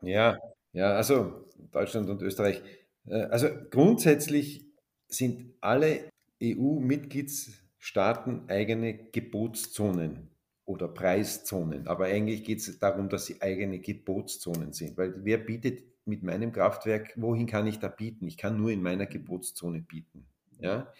[0.00, 0.36] Ja,
[0.72, 2.60] ja, also Deutschland und Österreich.
[3.06, 4.66] Äh, also grundsätzlich
[5.06, 6.10] sind alle
[6.42, 10.31] EU-Mitgliedsstaaten eigene Gebotszonen
[10.72, 11.86] oder Preiszonen.
[11.86, 14.96] Aber eigentlich geht es darum, dass sie eigene Gebotszonen sind.
[14.96, 18.26] Weil wer bietet mit meinem Kraftwerk, wohin kann ich da bieten?
[18.26, 20.26] Ich kann nur in meiner Gebotszone bieten.
[20.58, 20.92] Ja?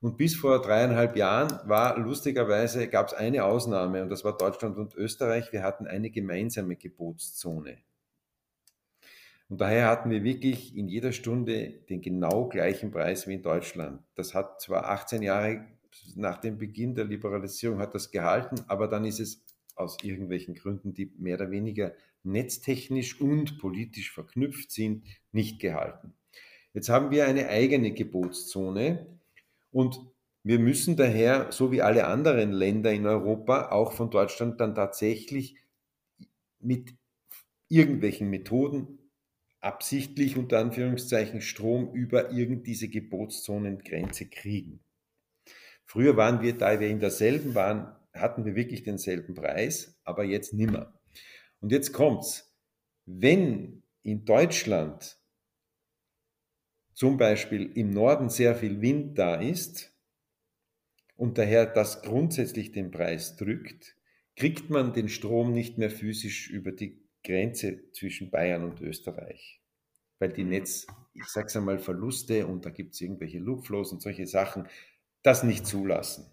[0.00, 4.78] Und bis vor dreieinhalb Jahren war lustigerweise, gab es eine Ausnahme und das war Deutschland
[4.78, 5.52] und Österreich.
[5.52, 7.78] Wir hatten eine gemeinsame Gebotszone.
[9.50, 14.02] Und daher hatten wir wirklich in jeder Stunde den genau gleichen Preis wie in Deutschland.
[14.14, 15.66] Das hat zwar 18 Jahre
[16.14, 20.92] nach dem Beginn der Liberalisierung hat das gehalten, aber dann ist es aus irgendwelchen Gründen,
[20.92, 26.14] die mehr oder weniger netztechnisch und politisch verknüpft sind, nicht gehalten.
[26.74, 29.18] Jetzt haben wir eine eigene Gebotszone
[29.70, 29.98] und
[30.42, 35.56] wir müssen daher, so wie alle anderen Länder in Europa, auch von Deutschland dann tatsächlich
[36.58, 36.94] mit
[37.68, 38.98] irgendwelchen Methoden
[39.60, 44.80] absichtlich unter Anführungszeichen Strom über irgend diese Gebotszonengrenze kriegen.
[45.90, 50.54] Früher waren wir, da wir in derselben waren, hatten wir wirklich denselben Preis, aber jetzt
[50.54, 50.96] nimmer.
[51.58, 52.56] Und jetzt kommt's.
[53.06, 55.18] Wenn in Deutschland
[56.94, 59.92] zum Beispiel im Norden sehr viel Wind da ist
[61.16, 63.96] und daher das grundsätzlich den Preis drückt,
[64.36, 69.60] kriegt man den Strom nicht mehr physisch über die Grenze zwischen Bayern und Österreich.
[70.20, 74.28] Weil die Netz, ich sag's einmal, Verluste und da gibt es irgendwelche Loopflows und solche
[74.28, 74.68] Sachen,
[75.22, 76.26] das nicht zulassen.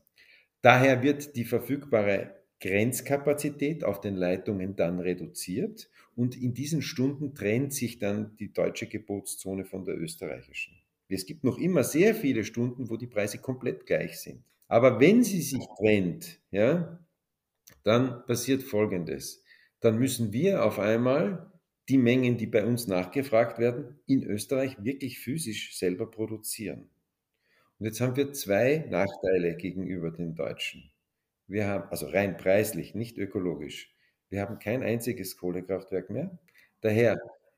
[0.62, 7.74] Daher wird die verfügbare Grenzkapazität auf den Leitungen dann reduziert und in diesen Stunden trennt
[7.74, 10.74] sich dann die deutsche Gebotszone von der österreichischen.
[11.10, 14.44] Es gibt noch immer sehr viele Stunden, wo die Preise komplett gleich sind.
[14.68, 17.00] Aber wenn sie sich trennt, ja,
[17.84, 19.44] dann passiert Folgendes.
[19.80, 21.52] Dann müssen wir auf einmal
[21.88, 26.90] die Mengen, die bei uns nachgefragt werden, in Österreich wirklich physisch selber produzieren.
[27.80, 30.92] Und jetzt haben wir zwei Nachteile gegenüber den Deutschen.
[31.48, 33.94] Wir haben, also rein preislich, nicht ökologisch.
[34.30, 36.38] Wir haben kein einziges Kohlekraftwerk mehr.
[36.82, 37.18] Daher,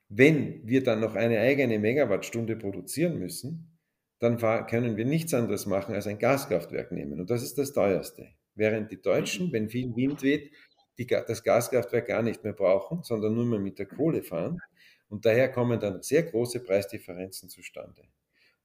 [0.10, 3.78] wenn wir dann noch eine eigene Megawattstunde produzieren müssen,
[4.20, 7.22] dann können wir nichts anderes machen als ein Gaskraftwerk nehmen.
[7.22, 8.28] Und das ist das teuerste.
[8.54, 10.52] Während die Deutschen, wenn viel Wind weht,
[10.98, 14.60] die, das Gaskraftwerk gar nicht mehr brauchen, sondern nur mehr mit der Kohle fahren.
[15.08, 18.04] Und daher kommen dann sehr große Preisdifferenzen zustande.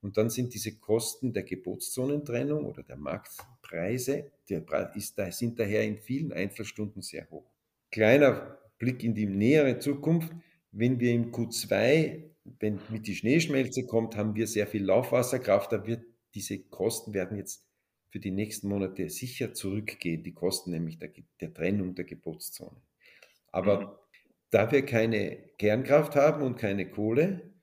[0.04, 4.60] Und dann sind diese Kosten der Gebotszonentrennung oder der Marktpreise, die
[4.96, 7.50] ist, sind daher in vielen Einzelstunden sehr hoch.
[7.90, 10.30] Kleiner Blick in die nähere Zukunft.
[10.72, 12.22] Wenn wir im Q2,
[12.60, 15.72] wenn mit die Schneeschmelze kommt, haben wir sehr viel Laufwasserkraft.
[15.72, 17.64] Da wird diese Kosten werden jetzt
[18.10, 20.22] für die nächsten Monate sicher zurückgehen.
[20.22, 22.76] Die Kosten nämlich der, der Trennung der Gebotszone.
[23.52, 23.88] Aber mhm.
[24.50, 27.54] da wir keine Kernkraft haben und keine Kohle,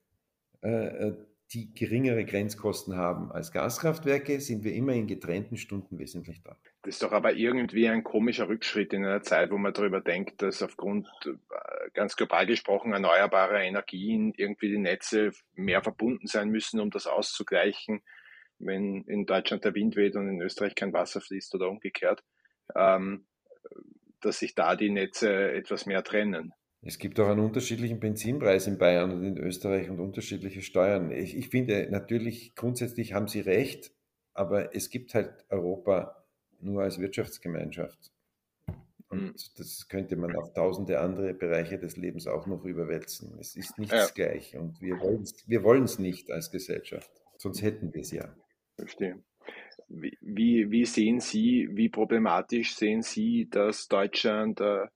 [0.64, 1.14] äh, äh
[1.54, 6.56] die geringere Grenzkosten haben als Gaskraftwerke, sind wir immer in getrennten Stunden wesentlich da.
[6.84, 10.42] Das ist doch aber irgendwie ein komischer Rückschritt in einer Zeit, wo man darüber denkt,
[10.42, 16.80] dass aufgrund äh, ganz global gesprochen erneuerbarer Energien irgendwie die Netze mehr verbunden sein müssen,
[16.80, 18.02] um das auszugleichen,
[18.60, 22.24] wenn in Deutschland der Wind weht und in Österreich kein Wasser fließt oder umgekehrt,
[22.76, 23.26] ähm,
[24.22, 26.54] dass sich da die Netze etwas mehr trennen.
[26.84, 31.12] Es gibt auch einen unterschiedlichen Benzinpreis in Bayern und in Österreich und unterschiedliche Steuern.
[31.12, 33.91] Ich, ich finde natürlich, grundsätzlich haben Sie recht,
[34.34, 36.26] aber es gibt halt Europa
[36.60, 38.12] nur als Wirtschaftsgemeinschaft.
[39.10, 39.34] Und mhm.
[39.58, 43.38] das könnte man auf tausende andere Bereiche des Lebens auch noch überwälzen.
[43.39, 44.08] Es ist nichts ja.
[44.08, 45.00] gleich und wir
[45.63, 47.12] wollen es nicht als Gesellschaft.
[47.38, 48.34] Sonst hätten wir es ja.
[48.76, 49.22] Verstehe.
[49.89, 54.88] Wie, wie, wie, sehen Sie, wie problematisch sehen Sie, dass Deutschland äh,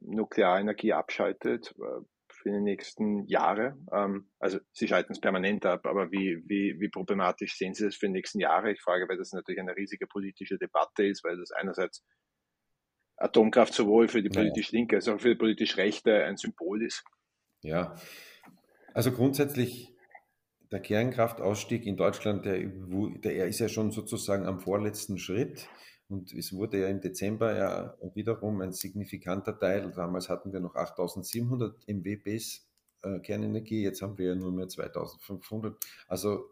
[0.00, 3.76] Nuklearenergie abschaltet äh, für die nächsten Jahre.
[3.92, 7.96] Ähm, also Sie schalten es permanent ab, aber wie, wie, wie problematisch sehen Sie das
[7.96, 8.72] für die nächsten Jahre?
[8.72, 12.04] Ich frage, weil das natürlich eine riesige politische Debatte ist, weil das einerseits
[13.16, 17.04] Atomkraft sowohl für die politisch Linke als auch für die politisch Rechte ein Symbol ist.
[17.62, 17.94] Ja,
[18.94, 19.94] also grundsätzlich
[20.72, 25.68] der Kernkraftausstieg in Deutschland, der, der ist ja schon sozusagen am vorletzten Schritt.
[26.10, 29.92] Und es wurde ja im Dezember ja wiederum ein signifikanter Teil.
[29.92, 32.68] Damals hatten wir noch 8700 MW BES
[33.02, 35.76] äh, Kernenergie, jetzt haben wir ja nur mehr 2500.
[36.08, 36.50] Also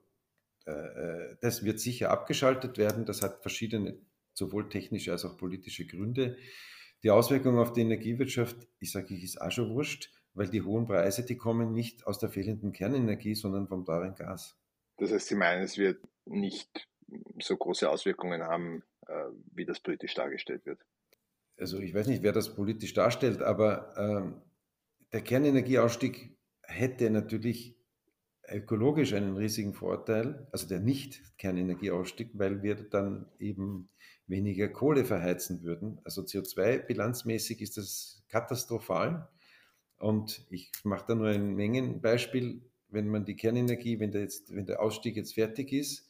[0.67, 3.05] äh, äh, das wird sicher abgeschaltet werden.
[3.05, 3.99] Das hat verschiedene,
[4.33, 6.37] sowohl technische als auch politische Gründe.
[7.03, 10.87] Die Auswirkung auf die Energiewirtschaft, ich sage, ich ist auch schon wurscht, weil die hohen
[10.87, 14.57] Preise, die kommen nicht aus der fehlenden Kernenergie, sondern vom teuren Gas.
[14.99, 16.89] Das heißt, Sie meinen, es wird nicht
[17.41, 18.83] so große Auswirkungen haben,
[19.53, 20.81] wie das politisch dargestellt wird.
[21.59, 24.43] Also ich weiß nicht, wer das politisch darstellt, aber ähm,
[25.13, 27.77] der Kernenergieausstieg hätte natürlich
[28.51, 33.89] ökologisch einen riesigen Vorteil, also der Nicht-Kernenergieausstieg, weil wir dann eben
[34.27, 36.01] weniger Kohle verheizen würden.
[36.05, 39.29] Also CO2-bilanzmäßig ist das katastrophal.
[39.99, 42.63] Und ich mache da nur ein Mengenbeispiel.
[42.89, 46.08] Wenn man die Kernenergie, wenn der, jetzt, wenn der Ausstieg jetzt fertig ist,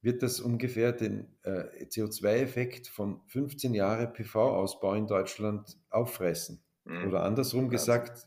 [0.00, 6.62] wird das ungefähr den äh, CO2-Effekt von 15 Jahre PV-Ausbau in Deutschland auffressen.
[6.84, 7.08] Mhm.
[7.08, 8.26] Oder andersrum gesagt,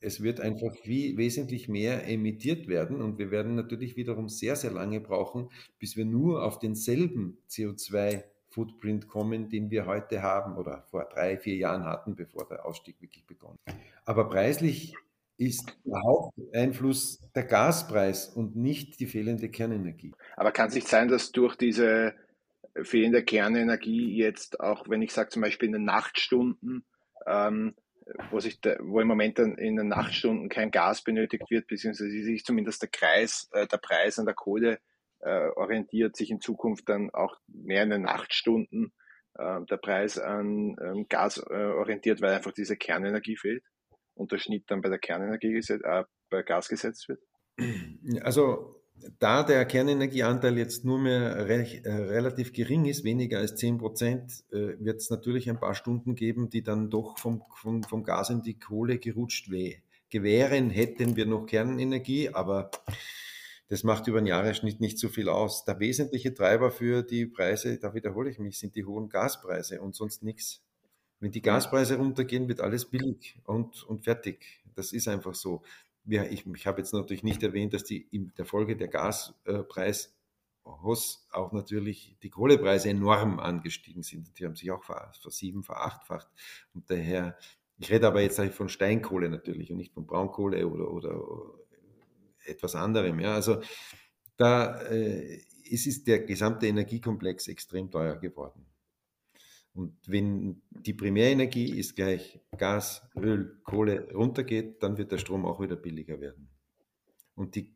[0.00, 4.70] es wird einfach wie wesentlich mehr emittiert werden und wir werden natürlich wiederum sehr, sehr
[4.70, 11.08] lange brauchen, bis wir nur auf denselben CO2-Footprint kommen, den wir heute haben oder vor
[11.10, 13.58] drei, vier Jahren hatten, bevor der Ausstieg wirklich begonnen.
[14.04, 14.94] Aber preislich
[15.36, 20.12] ist der Haupteinfluss der Gaspreis und nicht die fehlende Kernenergie.
[20.36, 22.14] Aber kann es nicht sein, dass durch diese
[22.82, 26.84] fehlende Kernenergie jetzt auch, wenn ich sage zum Beispiel in den Nachtstunden,
[27.26, 27.74] ähm,
[28.30, 32.44] wo, sich der, wo im Moment in den Nachtstunden kein Gas benötigt wird, beziehungsweise sich
[32.44, 34.78] zumindest der Kreis, äh, der Preis an der Kohle
[35.20, 38.92] äh, orientiert, sich in Zukunft dann auch mehr in den Nachtstunden
[39.36, 43.64] äh, der Preis an ähm, Gas äh, orientiert, weil einfach diese Kernenergie fehlt
[44.14, 47.20] und der Schnitt dann bei der Kernenergie äh, bei Gas gesetzt wird?
[48.22, 48.80] Also
[49.18, 54.44] da der Kernenergieanteil jetzt nur mehr re äh, relativ gering ist, weniger als 10 Prozent,
[54.50, 58.30] äh, wird es natürlich ein paar Stunden geben, die dann doch vom, vom, vom Gas
[58.30, 59.50] in die Kohle gerutscht
[60.10, 60.70] gewähren.
[60.70, 62.70] Hätten wir noch Kernenergie, aber
[63.68, 65.64] das macht über den Jahresschnitt nicht so viel aus.
[65.64, 69.94] Der wesentliche Treiber für die Preise, da wiederhole ich mich, sind die hohen Gaspreise und
[69.94, 70.63] sonst nichts.
[71.24, 74.62] Wenn die Gaspreise runtergehen, wird alles billig und, und fertig.
[74.74, 75.62] Das ist einfach so
[76.06, 80.14] ja, ich, ich habe jetzt natürlich nicht erwähnt, dass die in der Folge der Gaspreis
[80.64, 84.38] Hoss auch natürlich die Kohlepreise enorm angestiegen sind.
[84.38, 86.28] Die haben sich auch versieben, verachtfacht.
[86.72, 87.36] Und daher,
[87.76, 91.22] ich rede aber jetzt von Steinkohle natürlich und nicht von Braunkohle oder, oder
[92.46, 93.20] etwas anderem.
[93.20, 93.34] Ja.
[93.34, 93.60] Also
[94.36, 98.66] da äh, es ist der gesamte Energiekomplex extrem teuer geworden.
[99.74, 105.60] Und wenn die Primärenergie ist gleich Gas, Öl, Kohle runtergeht, dann wird der Strom auch
[105.60, 106.48] wieder billiger werden.
[107.34, 107.74] Und die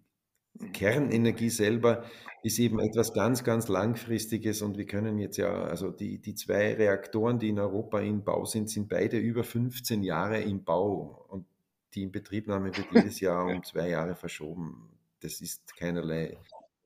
[0.73, 2.05] Kernenergie selber
[2.43, 6.75] ist eben etwas ganz, ganz Langfristiges und wir können jetzt ja, also die, die zwei
[6.75, 11.47] Reaktoren, die in Europa in Bau sind, sind beide über 15 Jahre im Bau und
[11.95, 14.89] die Inbetriebnahme wird jedes Jahr um zwei Jahre verschoben.
[15.21, 16.37] Das ist keinerlei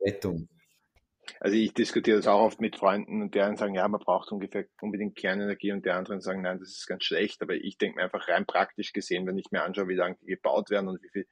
[0.00, 0.48] Rettung
[1.40, 4.66] also ich diskutiere das auch oft mit Freunden und deren sagen, ja, man braucht ungefähr
[4.80, 7.42] unbedingt Kernenergie und die anderen sagen, nein, das ist ganz schlecht.
[7.42, 10.26] Aber ich denke mir einfach rein praktisch gesehen, wenn ich mir anschaue, wie lange die
[10.26, 11.26] gebaut werden und wie viele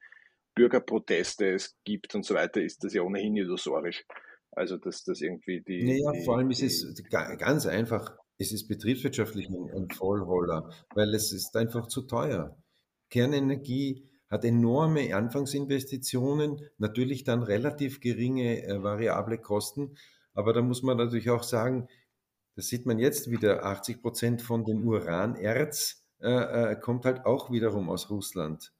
[0.55, 4.05] Bürgerproteste es gibt und so weiter, ist das ja ohnehin illusorisch.
[4.51, 5.83] Also dass das irgendwie die.
[5.83, 11.31] Naja, die, vor allem ist es ganz einfach, es ist betriebswirtschaftlich ein Vollroller, weil es
[11.31, 12.57] ist einfach zu teuer.
[13.09, 19.97] Kernenergie hat enorme Anfangsinvestitionen, natürlich dann relativ geringe äh, variable Kosten.
[20.33, 21.89] Aber da muss man natürlich auch sagen,
[22.55, 27.51] das sieht man jetzt wieder, 80 Prozent von dem Uranerz äh, äh, kommt halt auch
[27.51, 28.73] wiederum aus Russland.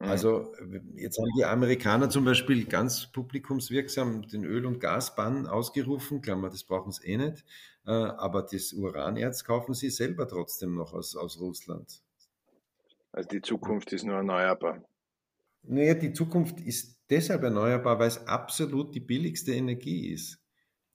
[0.00, 0.08] Mhm.
[0.08, 0.54] Also
[0.94, 6.64] jetzt haben die Amerikaner zum Beispiel ganz publikumswirksam den Öl- und Gasbann ausgerufen, Klammer, das
[6.64, 7.44] brauchen sie eh nicht,
[7.86, 12.02] äh, aber das Uranerz kaufen sie selber trotzdem noch aus, aus Russland.
[13.12, 14.84] Also die Zukunft ist nur erneuerbar.
[15.62, 20.40] Naja, die Zukunft ist deshalb erneuerbar, weil es absolut die billigste Energie ist.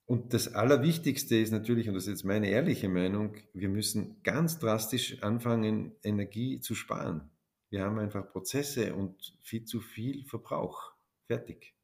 [0.06, 4.58] Und das Allerwichtigste ist natürlich, und das ist jetzt meine ehrliche Meinung, wir müssen ganz
[4.58, 7.30] drastisch anfangen, Energie zu sparen.
[7.70, 10.92] Wir haben einfach Prozesse und viel zu viel Verbrauch.
[11.26, 11.74] Fertig.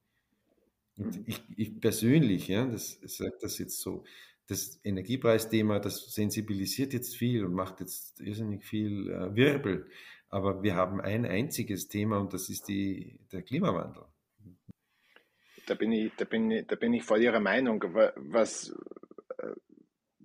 [0.96, 1.24] Und mhm.
[1.26, 4.04] ich, ich persönlich, ja, das sage das jetzt so,
[4.46, 9.88] das Energiepreisthema, das sensibilisiert jetzt viel und macht jetzt irrsinnig viel äh, Wirbel.
[10.30, 14.04] Aber wir haben ein einziges Thema und das ist die, der Klimawandel.
[15.66, 17.82] Da bin ich, da bin ich, da bin ich voll Ihrer Meinung.
[17.82, 18.72] Was,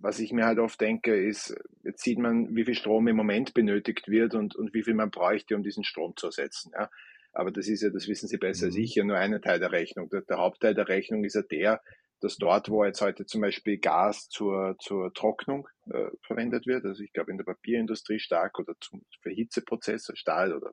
[0.06, 3.54] was ich mir halt oft denke, ist, jetzt sieht man, wie viel Strom im Moment
[3.56, 6.72] benötigt wird und, und wie viel man bräuchte, um diesen Strom zu ersetzen.
[6.74, 6.89] Ja.
[7.34, 8.84] Aber das ist ja, das wissen Sie besser als mhm.
[8.84, 10.10] ich, ja nur ein Teil der Rechnung.
[10.10, 11.82] Der, der Hauptteil der Rechnung ist ja der,
[12.26, 17.04] dass dort, wo jetzt heute zum Beispiel Gas zur, zur Trocknung äh, verwendet wird, also
[17.04, 20.72] ich glaube in der Papierindustrie stark oder zum, für Hitzeprozesse, Stahl oder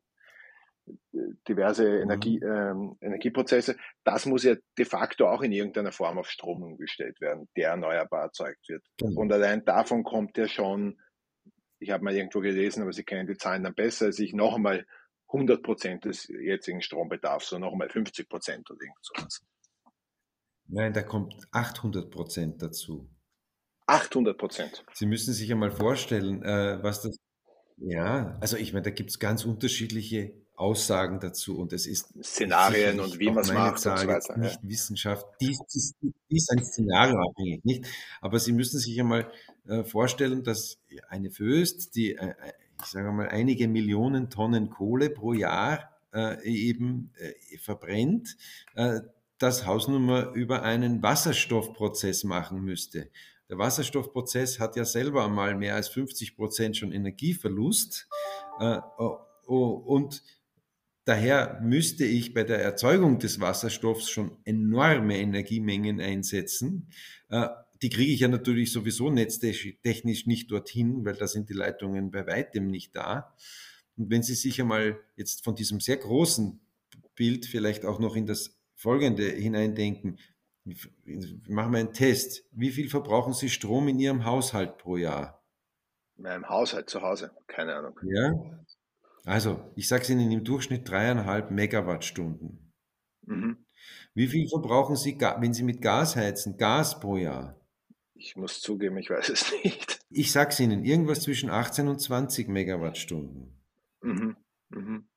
[0.87, 2.03] äh, diverse mhm.
[2.05, 7.21] Energie, ähm, Energieprozesse, das muss ja de facto auch in irgendeiner Form auf Strom umgestellt
[7.21, 8.83] werden, der erneuerbar erzeugt wird.
[8.97, 9.21] Genau.
[9.21, 10.99] Und allein davon kommt ja schon,
[11.81, 14.57] ich habe mal irgendwo gelesen, aber Sie kennen die Zahlen dann besser als ich, noch
[14.57, 14.87] einmal
[15.29, 19.43] 100 Prozent des jetzigen Strombedarfs, so noch einmal 50 Prozent oder irgend sowas.
[20.69, 23.09] Nein, da kommt 800 Prozent dazu.
[23.87, 24.85] 800 Prozent.
[24.95, 27.17] Sie müssen sich einmal vorstellen, äh, was das.
[27.79, 33.01] Ja, also ich meine, da gibt es ganz unterschiedliche Aussagen dazu und es ist Szenarien
[33.01, 34.37] und wie man es macht Zahl, und so weiter.
[34.39, 34.69] Nicht ja.
[34.69, 37.87] Wissenschaft, dies, dies, dies ist ein Szenario abhängig, nicht?
[38.21, 39.31] Aber Sie müssen sich einmal
[39.67, 42.35] äh, vorstellen, dass eine Föst, die, äh, äh,
[42.81, 48.37] ich sage mal, einige Millionen Tonnen Kohle pro Jahr äh, eben äh, verbrennt,
[48.75, 49.01] äh,
[49.43, 53.11] das Hausnummer über einen Wasserstoffprozess machen müsste.
[53.49, 58.09] Der Wasserstoffprozess hat ja selber einmal mehr als 50 Prozent schon Energieverlust.
[58.61, 60.23] Äh, oh, oh, und
[61.05, 66.89] daher müsste ich bei der Erzeugung des Wasserstoffs schon enorme Energiemengen einsetzen.
[67.29, 67.49] Äh,
[67.83, 72.27] die kriege ich ja natürlich sowieso netztechnisch nicht dorthin, weil da sind die Leitungen bei
[72.29, 73.35] weitem nicht da.
[73.97, 76.61] Und wenn Sie sich einmal jetzt von diesem sehr großen
[77.17, 80.19] Bild vielleicht auch noch in das folgende hineindenken.
[81.49, 82.45] Machen wir einen Test.
[82.51, 85.43] Wie viel verbrauchen Sie Strom in Ihrem Haushalt pro Jahr?
[86.17, 87.99] In meinem Haushalt zu Hause, keine Ahnung.
[88.05, 88.33] Ja.
[89.25, 92.73] Also, ich sage es Ihnen im Durchschnitt dreieinhalb Megawattstunden.
[93.23, 93.65] Mhm.
[94.15, 97.61] Wie viel verbrauchen Sie, wenn Sie mit Gas heizen, Gas pro Jahr?
[98.15, 100.01] Ich muss zugeben, ich weiß es nicht.
[100.11, 103.63] Ich sage es Ihnen, irgendwas zwischen 18 und 20 Megawattstunden.
[104.03, 104.37] Mhm.
[104.71, 105.09] Mhm.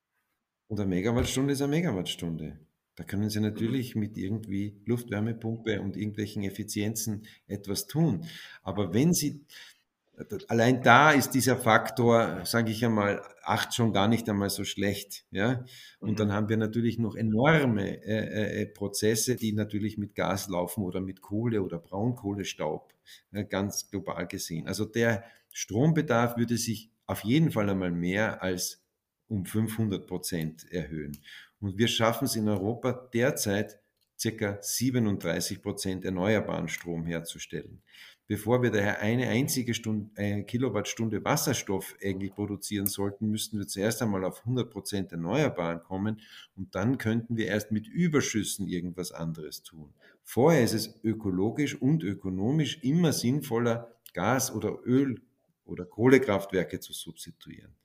[0.68, 2.65] Und eine Megawattstunde ist eine Megawattstunde.
[2.96, 8.26] Da können Sie natürlich mit irgendwie Luftwärmepumpe und irgendwelchen Effizienzen etwas tun.
[8.62, 9.44] Aber wenn Sie,
[10.48, 15.26] allein da ist dieser Faktor, sage ich einmal, acht schon gar nicht einmal so schlecht.
[15.30, 15.66] Ja?
[16.00, 16.16] Und mhm.
[16.16, 21.02] dann haben wir natürlich noch enorme äh, äh, Prozesse, die natürlich mit Gas laufen oder
[21.02, 22.94] mit Kohle oder Braunkohlestaub,
[23.32, 24.66] äh, ganz global gesehen.
[24.66, 25.22] Also der
[25.52, 28.82] Strombedarf würde sich auf jeden Fall einmal mehr als
[29.28, 31.18] um 500 Prozent erhöhen.
[31.60, 33.80] Und wir schaffen es in Europa derzeit
[34.18, 37.82] circa 37 Prozent erneuerbaren Strom herzustellen.
[38.28, 44.02] Bevor wir daher eine einzige Stunde, eine Kilowattstunde Wasserstoff eigentlich produzieren sollten, müssten wir zuerst
[44.02, 46.20] einmal auf 100 Prozent Erneuerbaren kommen
[46.56, 49.94] und dann könnten wir erst mit Überschüssen irgendwas anderes tun.
[50.24, 55.22] Vorher ist es ökologisch und ökonomisch immer sinnvoller, Gas oder Öl
[55.64, 57.76] oder Kohlekraftwerke zu substituieren.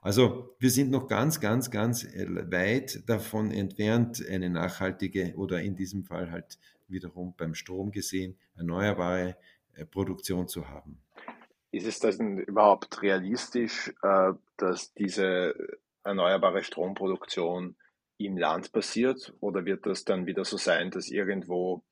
[0.00, 5.76] Also wir sind noch ganz, ganz, ganz äh, weit davon entfernt, eine nachhaltige oder in
[5.76, 9.36] diesem Fall halt wiederum beim Strom gesehen erneuerbare
[9.74, 11.02] äh, Produktion zu haben.
[11.70, 15.54] Ist es denn überhaupt realistisch, äh, dass diese
[16.02, 17.76] erneuerbare Stromproduktion
[18.16, 19.34] im Land passiert?
[19.40, 21.84] Oder wird das dann wieder so sein, dass irgendwo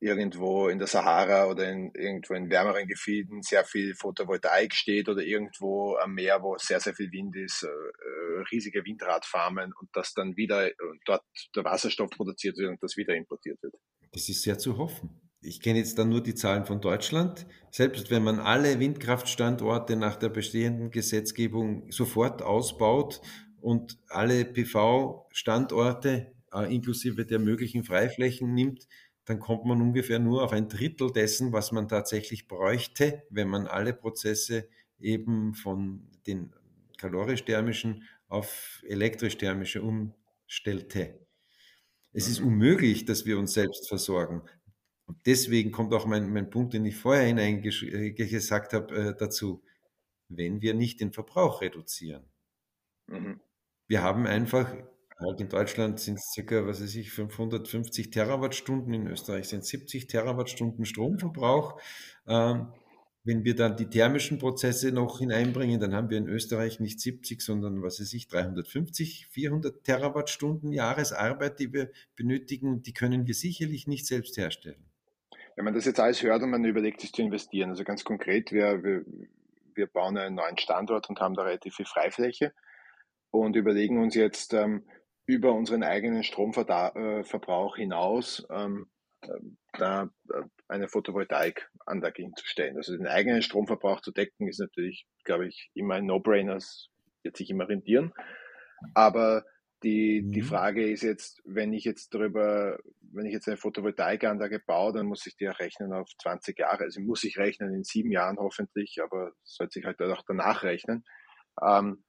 [0.00, 5.22] irgendwo in der Sahara oder in, irgendwo in wärmeren Gebieten sehr viel Photovoltaik steht oder
[5.22, 10.14] irgendwo am Meer, wo sehr, sehr viel Wind ist, äh, äh riesige Windradfarmen und das
[10.14, 13.74] dann wieder äh, dort der Wasserstoff produziert wird und das wieder importiert wird.
[14.12, 15.20] Das ist sehr zu hoffen.
[15.40, 17.46] Ich kenne jetzt dann nur die Zahlen von Deutschland.
[17.70, 23.20] Selbst wenn man alle Windkraftstandorte nach der bestehenden Gesetzgebung sofort ausbaut
[23.60, 26.32] und alle PV-Standorte
[26.68, 28.88] inklusive der möglichen Freiflächen nimmt,
[29.28, 33.66] dann kommt man ungefähr nur auf ein Drittel dessen, was man tatsächlich bräuchte, wenn man
[33.66, 34.68] alle Prozesse
[34.98, 36.54] eben von den
[36.96, 41.26] kalorisch-thermischen auf elektrisch-thermische umstellte.
[42.12, 44.42] Es ist unmöglich, dass wir uns selbst versorgen.
[45.04, 49.62] Und deswegen kommt auch mein, mein Punkt, den ich vorher hineingesagt habe, äh, dazu,
[50.28, 52.24] wenn wir nicht den Verbrauch reduzieren.
[53.06, 53.40] Mhm.
[53.86, 54.74] Wir haben einfach
[55.38, 60.06] in Deutschland sind es circa, was weiß ich, 550 Terawattstunden, in Österreich sind es 70
[60.06, 61.80] Terawattstunden Stromverbrauch.
[62.26, 62.68] Ähm,
[63.24, 67.42] wenn wir dann die thermischen Prozesse noch hineinbringen, dann haben wir in Österreich nicht 70,
[67.42, 73.86] sondern was weiß ich, 350, 400 Terawattstunden Jahresarbeit, die wir benötigen die können wir sicherlich
[73.86, 74.88] nicht selbst herstellen.
[75.56, 78.52] Wenn man das jetzt alles hört und man überlegt, sich zu investieren, also ganz konkret,
[78.52, 79.04] wir, wir,
[79.74, 82.54] wir bauen einen neuen Standort und haben da relativ viel Freifläche
[83.30, 84.84] und überlegen uns jetzt, ähm,
[85.28, 88.86] über unseren eigenen Stromverbrauch äh, hinaus ähm,
[89.20, 89.28] äh,
[89.74, 92.78] da äh, eine Photovoltaikanlage hinzustellen.
[92.78, 96.88] Also den eigenen Stromverbrauch zu decken ist natürlich, glaube ich, immer ein No-Brainer, es
[97.22, 98.14] wird sich immer rentieren.
[98.94, 99.44] Aber
[99.82, 100.46] die, die mhm.
[100.46, 102.78] Frage ist jetzt, wenn ich jetzt darüber,
[103.12, 106.84] wenn ich jetzt eine Photovoltaikanlage baue, dann muss ich die auch rechnen auf 20 Jahre.
[106.84, 111.04] Also muss ich rechnen in sieben Jahren hoffentlich, aber sollte sich halt auch danach rechnen.
[111.62, 112.02] Ähm,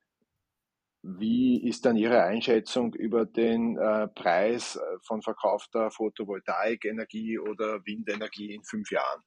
[1.02, 8.54] wie ist dann Ihre Einschätzung über den äh, Preis äh, von verkaufter Photovoltaikenergie oder Windenergie
[8.54, 9.22] in fünf Jahren,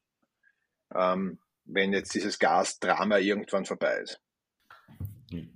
[0.95, 4.20] ähm, wenn jetzt dieses Gasdrama irgendwann vorbei ist?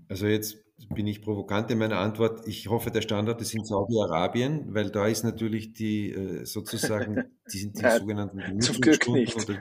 [0.09, 0.65] Also jetzt
[0.95, 2.47] bin ich provokant in meiner Antwort.
[2.47, 7.73] Ich hoffe, der Standort ist in Saudi-Arabien, weil da ist natürlich die äh, sozusagen die,
[7.73, 9.49] die ja, sogenannten Zum Glück nicht.
[9.49, 9.53] Die,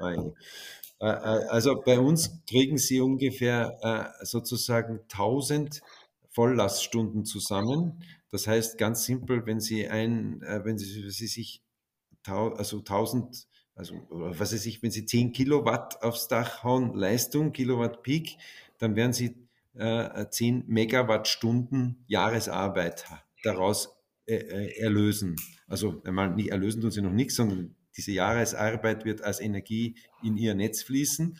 [0.00, 0.32] äh,
[1.04, 3.78] also bei uns kriegen Sie ungefähr
[4.20, 5.80] äh, sozusagen 1000
[6.28, 8.04] Volllaststunden zusammen.
[8.30, 11.62] Das heißt ganz simpel, wenn Sie ein, wenn Sie, Sie sich
[12.26, 13.46] also 1000
[13.80, 18.36] also was weiß ich, wenn Sie 10 Kilowatt aufs Dach hauen, Leistung, Kilowatt Peak,
[18.78, 19.34] dann werden Sie
[19.74, 23.06] äh, 10 Megawattstunden Jahresarbeit
[23.42, 23.96] daraus
[24.26, 25.36] äh, erlösen.
[25.66, 30.38] Also einmal nicht erlösen tun Sie noch nichts, sondern diese Jahresarbeit wird als Energie in
[30.38, 31.38] ihr Netz fließen.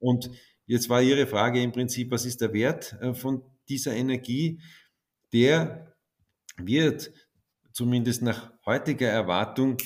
[0.00, 0.28] Und
[0.66, 4.60] jetzt war Ihre Frage im Prinzip, was ist der Wert äh, von dieser Energie?
[5.32, 5.94] Der
[6.56, 7.12] wird
[7.72, 9.76] zumindest nach heutiger Erwartung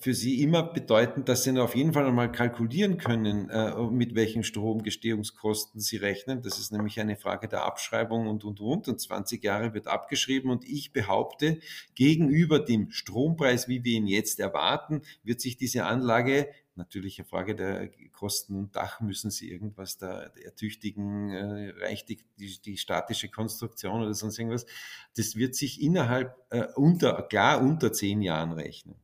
[0.00, 4.42] für sie immer bedeuten, dass sie auf jeden Fall einmal kalkulieren können, äh, mit welchen
[4.42, 6.42] Stromgestehungskosten sie rechnen.
[6.42, 8.88] Das ist nämlich eine Frage der Abschreibung und, und, und.
[8.88, 10.50] Und 20 Jahre wird abgeschrieben.
[10.50, 11.60] Und ich behaupte,
[11.94, 17.54] gegenüber dem Strompreis, wie wir ihn jetzt erwarten, wird sich diese Anlage natürlich eine Frage
[17.54, 23.28] der Kosten und Dach müssen sie irgendwas da ertüchtigen, äh, reicht die, die, die, statische
[23.28, 24.66] Konstruktion oder sonst irgendwas.
[25.16, 28.96] Das wird sich innerhalb äh, unter, klar unter zehn Jahren rechnen.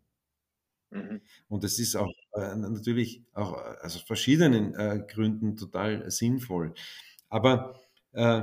[0.91, 1.21] Mhm.
[1.49, 6.75] Und das ist auch äh, natürlich auch äh, aus verschiedenen äh, Gründen total sinnvoll.
[7.29, 7.81] Aber
[8.13, 8.43] äh,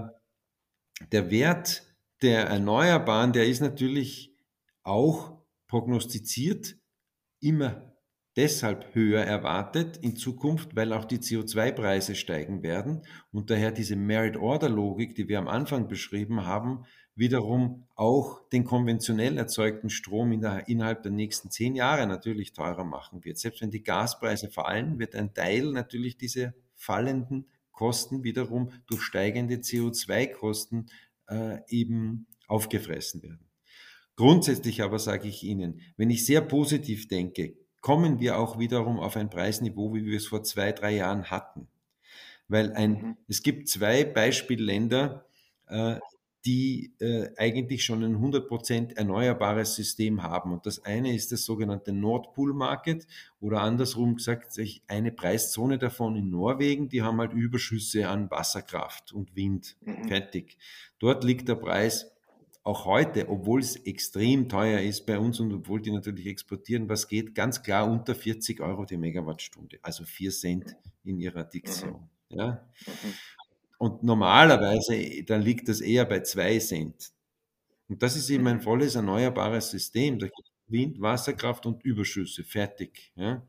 [1.11, 1.83] der Wert
[2.21, 4.33] der Erneuerbaren, der ist natürlich
[4.83, 5.37] auch
[5.67, 6.77] prognostiziert
[7.41, 7.95] immer
[8.35, 15.15] deshalb höher erwartet in Zukunft, weil auch die CO2-Preise steigen werden und daher diese Merit-Order-Logik,
[15.15, 16.85] die wir am Anfang beschrieben haben,
[17.15, 22.83] wiederum auch den konventionell erzeugten Strom in der, innerhalb der nächsten zehn Jahre natürlich teurer
[22.83, 23.37] machen wird.
[23.37, 29.55] Selbst wenn die Gaspreise fallen, wird ein Teil natürlich diese fallenden Kosten wiederum durch steigende
[29.55, 30.87] CO2-Kosten
[31.27, 33.45] äh, eben aufgefressen werden.
[34.15, 39.15] Grundsätzlich aber sage ich Ihnen, wenn ich sehr positiv denke, kommen wir auch wiederum auf
[39.15, 41.67] ein Preisniveau, wie wir es vor zwei, drei Jahren hatten.
[42.47, 43.17] Weil ein, mhm.
[43.27, 45.25] es gibt zwei Beispielländer,
[45.67, 45.99] äh,
[46.45, 50.51] die äh, eigentlich schon ein 100% erneuerbares System haben.
[50.51, 53.07] Und das eine ist das sogenannte Nordpool Market
[53.39, 59.35] oder andersrum gesagt, eine Preiszone davon in Norwegen, die haben halt Überschüsse an Wasserkraft und
[59.35, 59.75] Wind.
[59.81, 60.07] Mhm.
[60.07, 60.57] Fertig.
[60.99, 62.11] Dort liegt der Preis
[62.63, 67.07] auch heute, obwohl es extrem teuer ist bei uns und obwohl die natürlich exportieren, was
[67.07, 72.09] geht, ganz klar unter 40 Euro die Megawattstunde, also 4 Cent in ihrer Diktion.
[72.29, 72.37] Mhm.
[72.37, 72.67] Ja?
[72.85, 73.13] Mhm.
[73.77, 77.11] Und normalerweise, dann liegt das eher bei zwei Cent.
[77.87, 78.61] Und das ist eben ein mhm.
[78.61, 80.19] volles erneuerbares System.
[80.19, 82.43] Da gibt Wind, Wasserkraft und Überschüsse.
[82.43, 83.11] Fertig.
[83.15, 83.43] Ja.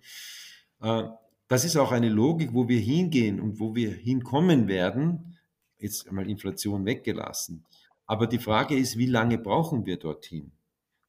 [0.83, 1.09] Äh,
[1.49, 5.39] das ist auch eine Logik, wo wir hingehen und wo wir hinkommen werden.
[5.79, 7.65] Jetzt einmal Inflation weggelassen.
[8.07, 10.53] Aber die Frage ist, wie lange brauchen wir dorthin?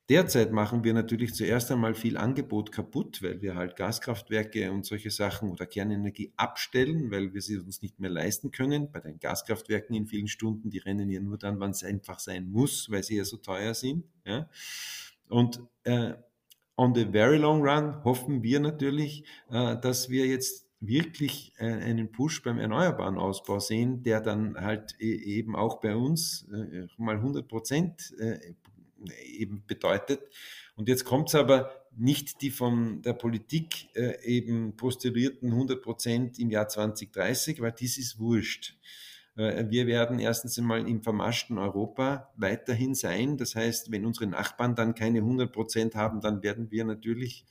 [0.09, 5.11] Derzeit machen wir natürlich zuerst einmal viel Angebot kaputt, weil wir halt Gaskraftwerke und solche
[5.11, 8.89] Sachen oder Kernenergie abstellen, weil wir sie uns nicht mehr leisten können.
[8.89, 12.49] Bei den Gaskraftwerken in vielen Stunden, die rennen ja nur dann, wann es einfach sein
[12.49, 14.05] muss, weil sie ja so teuer sind.
[14.25, 14.49] Ja.
[15.27, 16.13] Und äh,
[16.77, 22.13] on the very long run hoffen wir natürlich, äh, dass wir jetzt wirklich äh, einen
[22.13, 27.15] Push beim erneuerbaren Ausbau sehen, der dann halt e-, eben auch bei uns äh, mal
[27.15, 28.53] 100 Prozent äh,
[29.25, 30.21] eben bedeutet.
[30.75, 36.39] Und jetzt kommt es aber nicht die von der Politik äh, eben postulierten 100 Prozent
[36.39, 38.75] im Jahr 2030, weil dies ist wurscht.
[39.35, 43.37] Äh, wir werden erstens einmal im vermaschten Europa weiterhin sein.
[43.37, 47.45] Das heißt, wenn unsere Nachbarn dann keine 100 Prozent haben, dann werden wir natürlich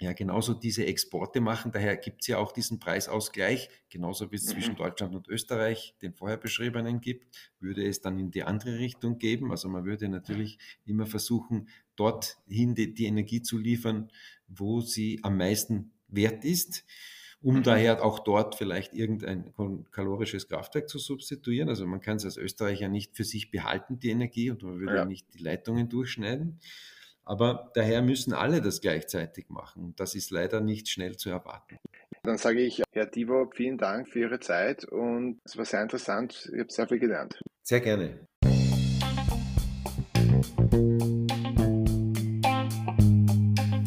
[0.00, 1.72] ja genauso diese Exporte machen.
[1.72, 4.50] Daher gibt es ja auch diesen Preisausgleich, genauso wie es mhm.
[4.50, 9.18] zwischen Deutschland und Österreich den vorher beschriebenen gibt, würde es dann in die andere Richtung
[9.18, 9.50] geben.
[9.50, 14.10] Also man würde natürlich immer versuchen, dorthin die, die Energie zu liefern,
[14.46, 16.84] wo sie am meisten wert ist
[17.40, 17.62] um mhm.
[17.62, 19.54] daher auch dort vielleicht irgendein
[19.92, 21.68] kalorisches Kraftwerk zu substituieren.
[21.68, 24.96] Also man kann es als Österreicher nicht für sich behalten, die Energie, und man würde
[24.96, 25.04] ja.
[25.04, 26.58] nicht die Leitungen durchschneiden.
[27.28, 29.92] Aber daher müssen alle das gleichzeitig machen.
[29.96, 31.76] Das ist leider nicht schnell zu erwarten.
[32.22, 36.50] Dann sage ich, Herr Divo, vielen Dank für Ihre Zeit und es war sehr interessant.
[36.54, 37.38] Ich habe sehr viel gelernt.
[37.62, 38.26] Sehr gerne.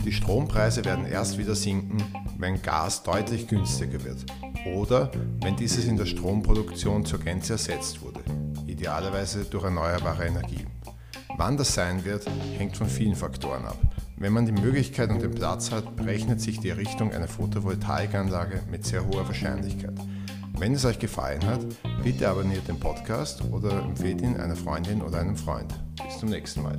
[0.05, 1.97] Die Strompreise werden erst wieder sinken,
[2.37, 4.23] wenn Gas deutlich günstiger wird
[4.67, 5.11] oder
[5.41, 8.19] wenn dieses in der Stromproduktion zur Gänze ersetzt wurde,
[8.67, 10.67] idealerweise durch erneuerbare Energie.
[11.38, 12.25] Wann das sein wird,
[12.57, 13.77] hängt von vielen Faktoren ab.
[14.17, 18.86] Wenn man die Möglichkeit und den Platz hat, berechnet sich die Errichtung einer Photovoltaikanlage mit
[18.86, 19.95] sehr hoher Wahrscheinlichkeit.
[20.57, 21.65] Wenn es euch gefallen hat,
[22.03, 25.73] bitte abonniert den Podcast oder empfehlt ihn einer Freundin oder einem Freund.
[26.05, 26.77] Bis zum nächsten Mal.